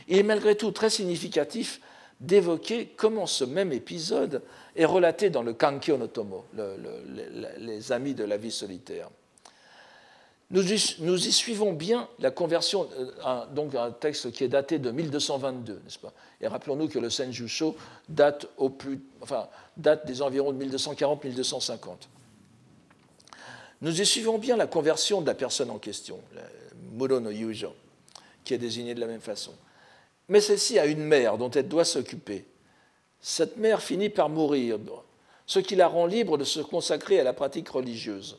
[0.09, 1.83] il est malgré tout très significatif
[2.21, 4.41] d'évoquer comment ce même épisode
[4.77, 6.47] est relaté dans le Kankyo no Tomo,
[7.59, 9.11] les amis de la vie solitaire.
[10.51, 15.81] Nous y, suivons bien la conversion, euh, donc un texte qui est daté de 1222,
[15.85, 16.13] n'est-ce pas?
[16.41, 17.77] Et rappelons-nous que le Senjusho
[18.09, 19.01] date, au plus,
[19.77, 21.79] date des environs de 1240-1250.
[23.81, 26.21] Nous y suivons bien la conversion de la personne en question,
[26.93, 27.75] Muro no Yujo,
[28.45, 29.53] qui est désignée de la même façon.
[30.29, 32.45] Mais celle-ci a une mère dont elle doit s'occuper.
[33.21, 34.79] Cette mère finit par mourir,
[35.47, 38.39] ce qui la rend libre de se consacrer à la pratique religieuse.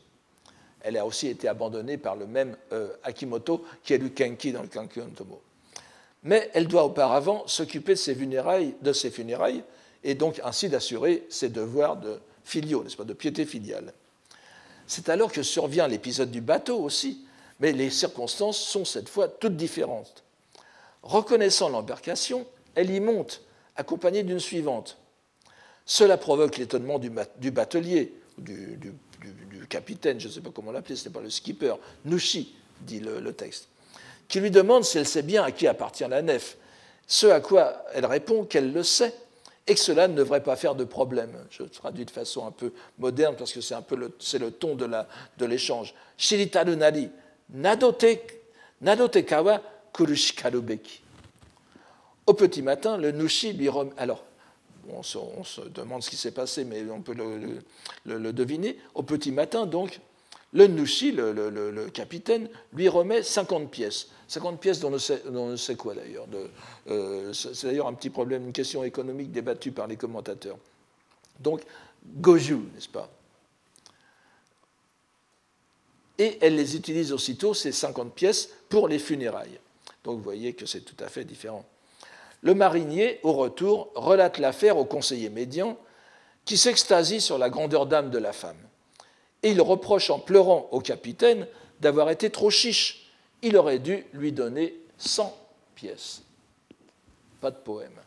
[0.86, 4.62] Elle a aussi été abandonnée par le même euh, Akimoto qui a lu Kenki dans
[4.62, 5.42] le Kanki Tomo.
[6.22, 9.64] Mais elle doit auparavant s'occuper de ses funérailles, de ses funérailles
[10.04, 13.92] et donc ainsi d'assurer ses devoirs de filiaux, n'est-ce pas, de piété filiale.
[14.86, 17.26] C'est alors que survient l'épisode du bateau aussi,
[17.58, 20.22] mais les circonstances sont cette fois toutes différentes.
[21.02, 23.42] Reconnaissant l'embarcation, elle y monte,
[23.74, 24.98] accompagnée d'une suivante.
[25.84, 27.10] Cela provoque l'étonnement du,
[27.50, 28.92] batelier, du, du,
[29.68, 31.74] capitaine, je ne sais pas comment l'appeler, ce n'est pas le skipper,
[32.04, 33.68] Nushi, dit le, texte,
[34.28, 36.56] qui lui demande si elle sait bien à qui appartient la nef,
[37.06, 39.14] ce à quoi elle répond qu'elle le sait
[39.66, 41.32] et que cela ne devrait pas faire de problème.
[41.50, 44.50] Je traduis de façon un peu moderne parce que c'est un peu le, c'est le
[44.50, 45.94] ton de, l'échange.
[46.16, 48.06] Shiritaru nadote,
[49.24, 49.62] kawa
[49.92, 51.02] kurushkarubeki.
[52.26, 53.68] Au petit matin, le nushi lui.
[53.96, 54.24] Alors,
[54.92, 58.78] on se, demande ce qui s'est passé, mais on peut le, deviner.
[58.94, 60.00] Au petit matin, donc,
[60.52, 64.08] le Nushi, le, capitaine, lui remet 50 pièces.
[64.28, 64.96] 50 pièces dont
[65.28, 66.26] on ne sait, quoi d'ailleurs.
[66.88, 70.58] Euh, c'est d'ailleurs un petit problème, une question économique débattue par les commentateurs.
[71.40, 71.62] Donc,
[72.04, 73.10] Goju, n'est-ce pas?
[76.18, 79.60] Et elle les utilise aussitôt, ces 50 pièces, pour les funérailles.
[80.04, 81.64] Donc vous voyez que c'est tout à fait différent.
[82.42, 85.76] Le marinier, au retour, relate l'affaire au conseiller médian,
[86.44, 88.56] qui s'extasie sur la grandeur d'âme de la femme.
[89.42, 91.46] Et il reproche en pleurant au capitaine
[91.80, 93.10] d'avoir été trop chiche.
[93.42, 95.36] Il aurait dû lui donner 100
[95.74, 96.22] pièces.
[97.40, 98.00] Pas de poème.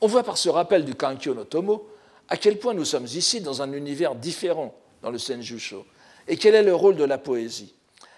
[0.00, 1.86] On voit par ce rappel du Kankyo no Tomo
[2.28, 5.84] à quel point nous sommes ici dans un univers différent dans le Senjusho
[6.28, 7.74] et quel est le rôle de la poésie?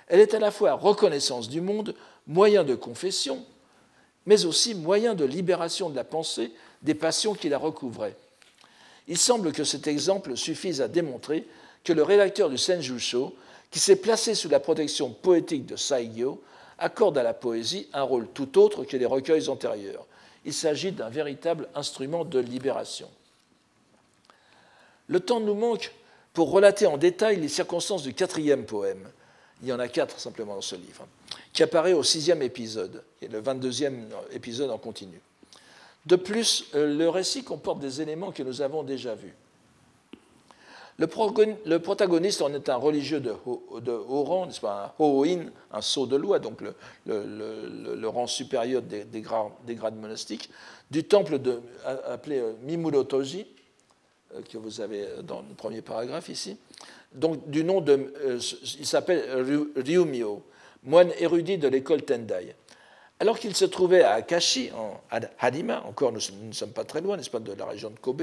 [0.07, 1.95] Elle est à la fois reconnaissance du monde,
[2.27, 3.45] moyen de confession,
[4.27, 6.53] mais aussi moyen de libération de la pensée
[6.83, 8.17] des passions qui la recouvraient.
[9.09, 11.47] Il semble que cet exemple suffise à démontrer
[11.85, 13.35] que le rédacteur du Senjusho,
[13.71, 16.43] qui s'est placé sous la protection poétique de Saigyo,
[16.79, 20.07] accorde à la poésie un rôle tout autre que les recueils antérieurs.
[20.45, 23.09] Il s'agit d'un véritable instrument de libération.
[25.07, 25.93] Le temps nous manque
[26.33, 29.09] pour relater en détail les circonstances du quatrième poème.
[29.63, 31.07] Il y en a quatre simplement dans ce livre
[31.53, 35.21] qui apparaît au sixième épisode, et le 22e épisode en continu.
[36.07, 39.35] De plus, euh, le récit comporte des éléments que nous avons déjà vus.
[40.99, 41.07] Le
[41.79, 46.39] protagoniste en est un religieux de haut, rang, n'est-ce pas, un un sceau de loi,
[46.39, 46.61] donc
[47.07, 50.51] le, rang supérieur des, grades, monastiques,
[50.91, 51.41] du temple
[52.07, 53.47] appelé euh, Mimurotoji,
[54.35, 56.59] euh, que vous avez dans le premier paragraphe ici,
[57.15, 58.13] donc du nom de,
[58.79, 59.23] il s'appelle
[59.77, 60.43] Ryumio,
[60.83, 62.55] moine érudit de l'école Tendai.
[63.21, 65.01] Alors qu'il se trouvait à Akashi, en
[65.39, 68.23] Hadima, encore nous ne sommes pas très loin, n'est-ce pas, de la région de Kobe,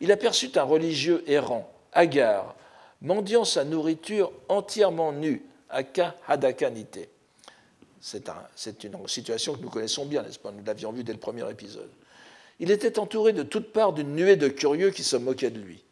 [0.00, 2.54] il aperçut un religieux errant, hagard,
[3.00, 7.08] mendiant sa nourriture entièrement nue, Aka Hadakanite.
[8.02, 11.48] C'est une situation que nous connaissons bien, n'est-ce pas Nous l'avions vu dès le premier
[11.50, 11.90] épisode.
[12.60, 15.82] Il était entouré de toutes parts d'une nuée de curieux qui se moquaient de lui.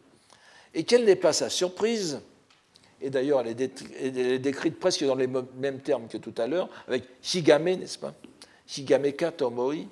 [0.75, 2.21] Et quelle n'est pas sa surprise
[3.03, 7.05] et d'ailleurs elle, est décrite presque dans les mêmes termes que tout à l'heure, avec
[7.35, 8.13] Higame, n'est-ce pas?
[8.77, 9.87] Higameka Tomoi,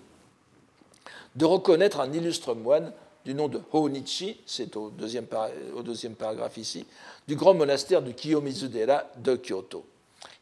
[1.35, 2.93] de reconnaître un illustre moine
[3.24, 5.26] du nom de Honichi, c'est au deuxième,
[5.74, 6.87] au deuxième paragraphe ici,
[7.26, 9.85] du grand monastère du Kiyomizudera de Kyoto.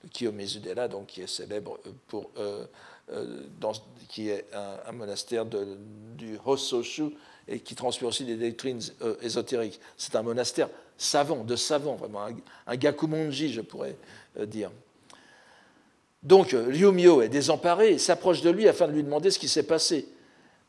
[0.05, 2.64] Le Kiyomizudera, donc, qui est célèbre pour, euh,
[3.12, 3.43] euh,
[4.09, 7.11] qui est un, monastère du Hososhu
[7.49, 9.80] et qui transmet aussi des doctrines euh, ésotériques.
[9.97, 10.68] C'est un monastère
[10.99, 12.26] savant, de savant, vraiment,
[12.66, 13.97] un, gakumonji, je pourrais
[14.38, 14.70] euh, dire.
[16.22, 19.62] Donc Ryumio est désemparé et s'approche de lui afin de lui demander ce qui s'est
[19.62, 20.09] passé.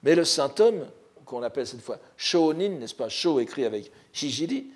[0.03, 0.86] Mais le saint homme,
[1.25, 4.67] qu'on appelle cette fois Shonin, n'est-ce pas, Sho écrit avec Hijiri,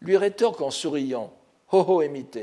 [0.00, 1.32] lui rétorque en souriant
[1.72, 2.38] Ho emite.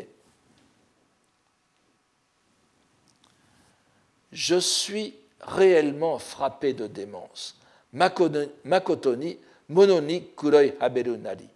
[4.32, 7.56] Je suis réellement frappé de démence.
[7.94, 9.38] Makotoni,
[9.70, 11.48] Mononi, Kuroi Haberu Nari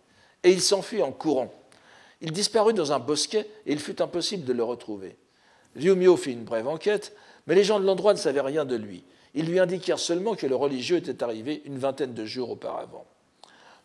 [0.43, 1.53] et il s'enfuit en courant.
[2.21, 5.17] Il disparut dans un bosquet et il fut impossible de le retrouver.
[5.75, 7.13] Ryumio fit une brève enquête,
[7.45, 9.03] mais les gens de l'endroit ne savaient rien de lui.
[9.35, 13.05] Ils lui indiquèrent seulement que le religieux était arrivé une vingtaine de jours auparavant.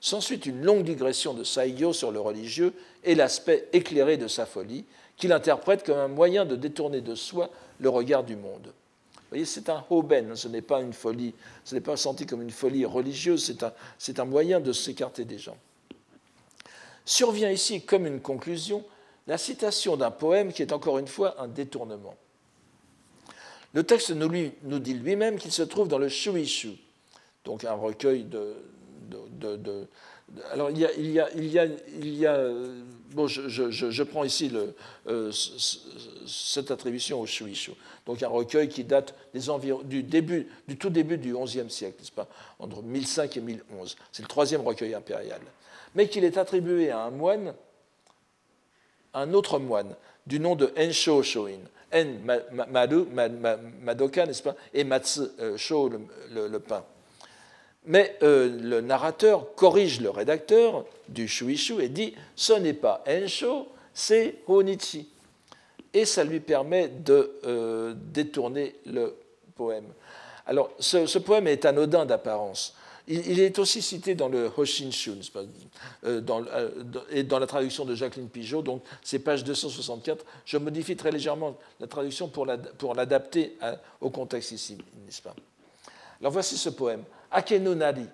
[0.01, 2.73] S'ensuit une longue digression de Saigyo sur le religieux
[3.05, 4.85] et l'aspect éclairé de sa folie,
[5.17, 7.51] qu'il interprète comme un moyen de détourner de soi
[7.81, 8.73] le regard du monde.
[9.33, 12.51] Voyez, c'est un hoben, ce n'est pas une folie, ce n'est pas senti comme une
[12.51, 15.57] folie religieuse, c'est un, c'est un moyen de s'écarter des gens.
[17.07, 18.85] Survient ici comme une conclusion
[19.27, 22.15] la citation d'un poème qui est encore une fois un détournement.
[23.73, 26.77] Le texte nous, dit lui-même qu'il se trouve dans le Shuishu,
[27.45, 28.55] donc un recueil de,
[30.51, 31.21] alors il y a, il y
[31.59, 31.67] a,
[32.01, 32.49] il y a,
[33.13, 34.51] bon, je, je, prends ici
[35.07, 35.31] euh,
[36.27, 37.73] cette attribution au Shuishu,
[38.07, 39.41] donc un recueil qui date des
[39.85, 42.29] du, début, du tout début du XIe siècle, n'est-ce pas,
[42.59, 43.97] entre 1005 et 1011.
[44.11, 45.41] C'est le troisième recueil impérial
[45.95, 47.55] mais qu'il est attribué à un moine,
[49.15, 49.95] un autre moine,
[50.27, 51.59] du nom de Ensho Shoin.
[51.95, 52.05] En
[53.83, 55.91] Madoka, n'est-ce pas, et Matsu euh, Sho,
[56.31, 56.83] le, pain.
[57.85, 63.69] Mais euh, le narrateur corrige le rédacteur du Shuishu et dit ce n'est pas Ensho,
[63.93, 65.09] c'est Honichi.
[65.93, 69.17] et ça lui permet de euh, détourner le
[69.55, 69.87] poème.
[70.47, 72.75] Alors, ce, poème est anodin d'apparence.
[73.09, 75.13] Il, est aussi cité dans le Hoshinshu,
[76.05, 76.71] euh, dans, euh,
[77.11, 80.25] et dans la traduction de Jacqueline Pigeot, donc c'est page 264.
[80.45, 82.47] Je modifie très légèrement la traduction pour
[82.95, 83.57] l'adapter
[84.01, 85.35] au contexte ici, n'est-ce pas?
[86.21, 87.03] Alors voici ce poème.
[87.33, 88.07] Akenu nari,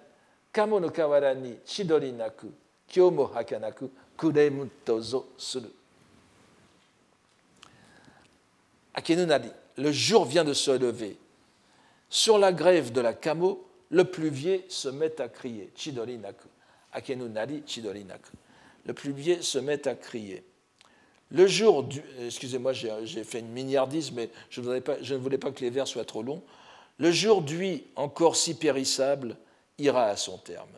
[0.53, 2.53] kamo no kawara ni chidori naku,
[2.87, 5.71] kyo mo hakanaku, kuremu tozo suru.
[8.95, 11.17] Akenu nari, le jour vient de se lever.
[12.11, 15.71] Sur la grève de la Kamo, le pluvier se met à crier.
[15.75, 16.49] Chidori naku.
[16.93, 18.31] Akenu nari chidori naku.
[18.87, 20.43] Le pluvier se met à crier.
[21.31, 22.03] Le jour du.
[22.21, 26.23] Excusez-moi, j'ai fait une miniardise, mais je, ne voulais pas que les vers soient trop
[26.23, 26.43] longs.
[26.99, 29.37] Le jour d'huile, encore si périssable,
[29.79, 30.69] ira à son terme.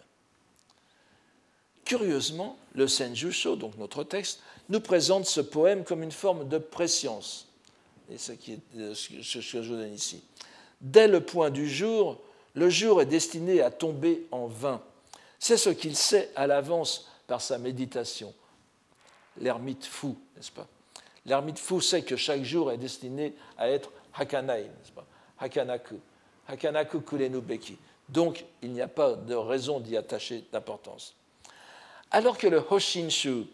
[1.85, 7.49] Curieusement, le Senjusho, donc notre texte, nous présente ce poème comme une forme de préscience.
[8.13, 10.23] Et ce, qui est, ce que je donne ici.
[10.81, 12.21] Dès le point du jour,
[12.55, 14.83] le jour est destiné à tomber en vain.
[15.39, 18.35] C'est ce qu'il sait à l'avance par sa méditation.
[19.41, 20.69] L'ermite fou, n'est-ce pas?
[21.25, 25.07] L'ermite fou sait que chaque jour est destiné à être hakanai, n'est-ce pas?
[25.39, 25.97] Hakanaku.
[28.09, 31.15] Donc, il n'y a pas de raison d'y attacher d'importance.
[32.11, 33.45] Alors que le Hoshinshu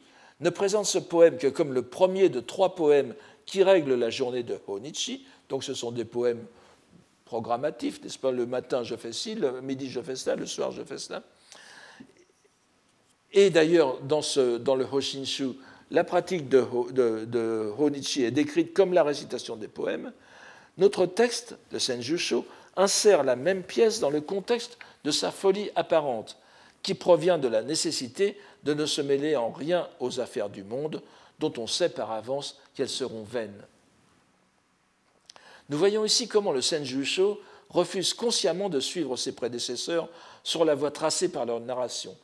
[0.41, 4.43] ne présente ce poème que comme le premier de trois poèmes qui règlent la journée
[4.43, 6.47] de Honichi, donc ce sont des poèmes
[7.27, 8.31] programmatif, n'est-ce pas?
[8.31, 11.23] Le matin, je fais ci, le midi, je fais cela, le soir, je fais cela.
[13.33, 14.23] Et d'ailleurs, dans,
[14.61, 15.51] dans, le Hoshinshu,
[15.91, 20.13] la pratique de, Honichi est décrite comme la récitation des poèmes.
[20.79, 26.37] Notre texte, le Senjusho, insère la même pièce dans le contexte de sa folie apparente,
[26.83, 31.03] qui provient de la nécessité de ne se mêler en rien aux affaires du monde,
[31.39, 33.65] dont on sait par avance qu'elles seront vaines.
[35.69, 40.09] Nous voyons ici comment le Senjusho refuse consciemment de suivre ses prédécesseurs
[40.45, 42.17] sur la voie tracée par leur narration.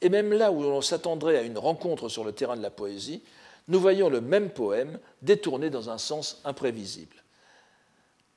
[0.00, 3.22] Et même là où l'on s'attendrait à une rencontre sur le terrain de la poésie,
[3.68, 7.16] nous voyons le même poème détourné dans un sens imprévisible.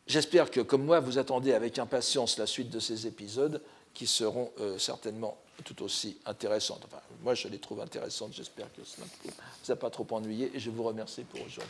[0.10, 3.62] J'espère que, comme moi, vous attendez avec impatience la suite de ces épisodes
[3.93, 6.82] qui seront euh, certainement tout aussi intéressantes.
[6.86, 8.34] Enfin, moi, je les trouve intéressantes.
[8.34, 11.70] J'espère que cela ne vous a pas trop ennuyé et je vous remercie pour aujourd'hui.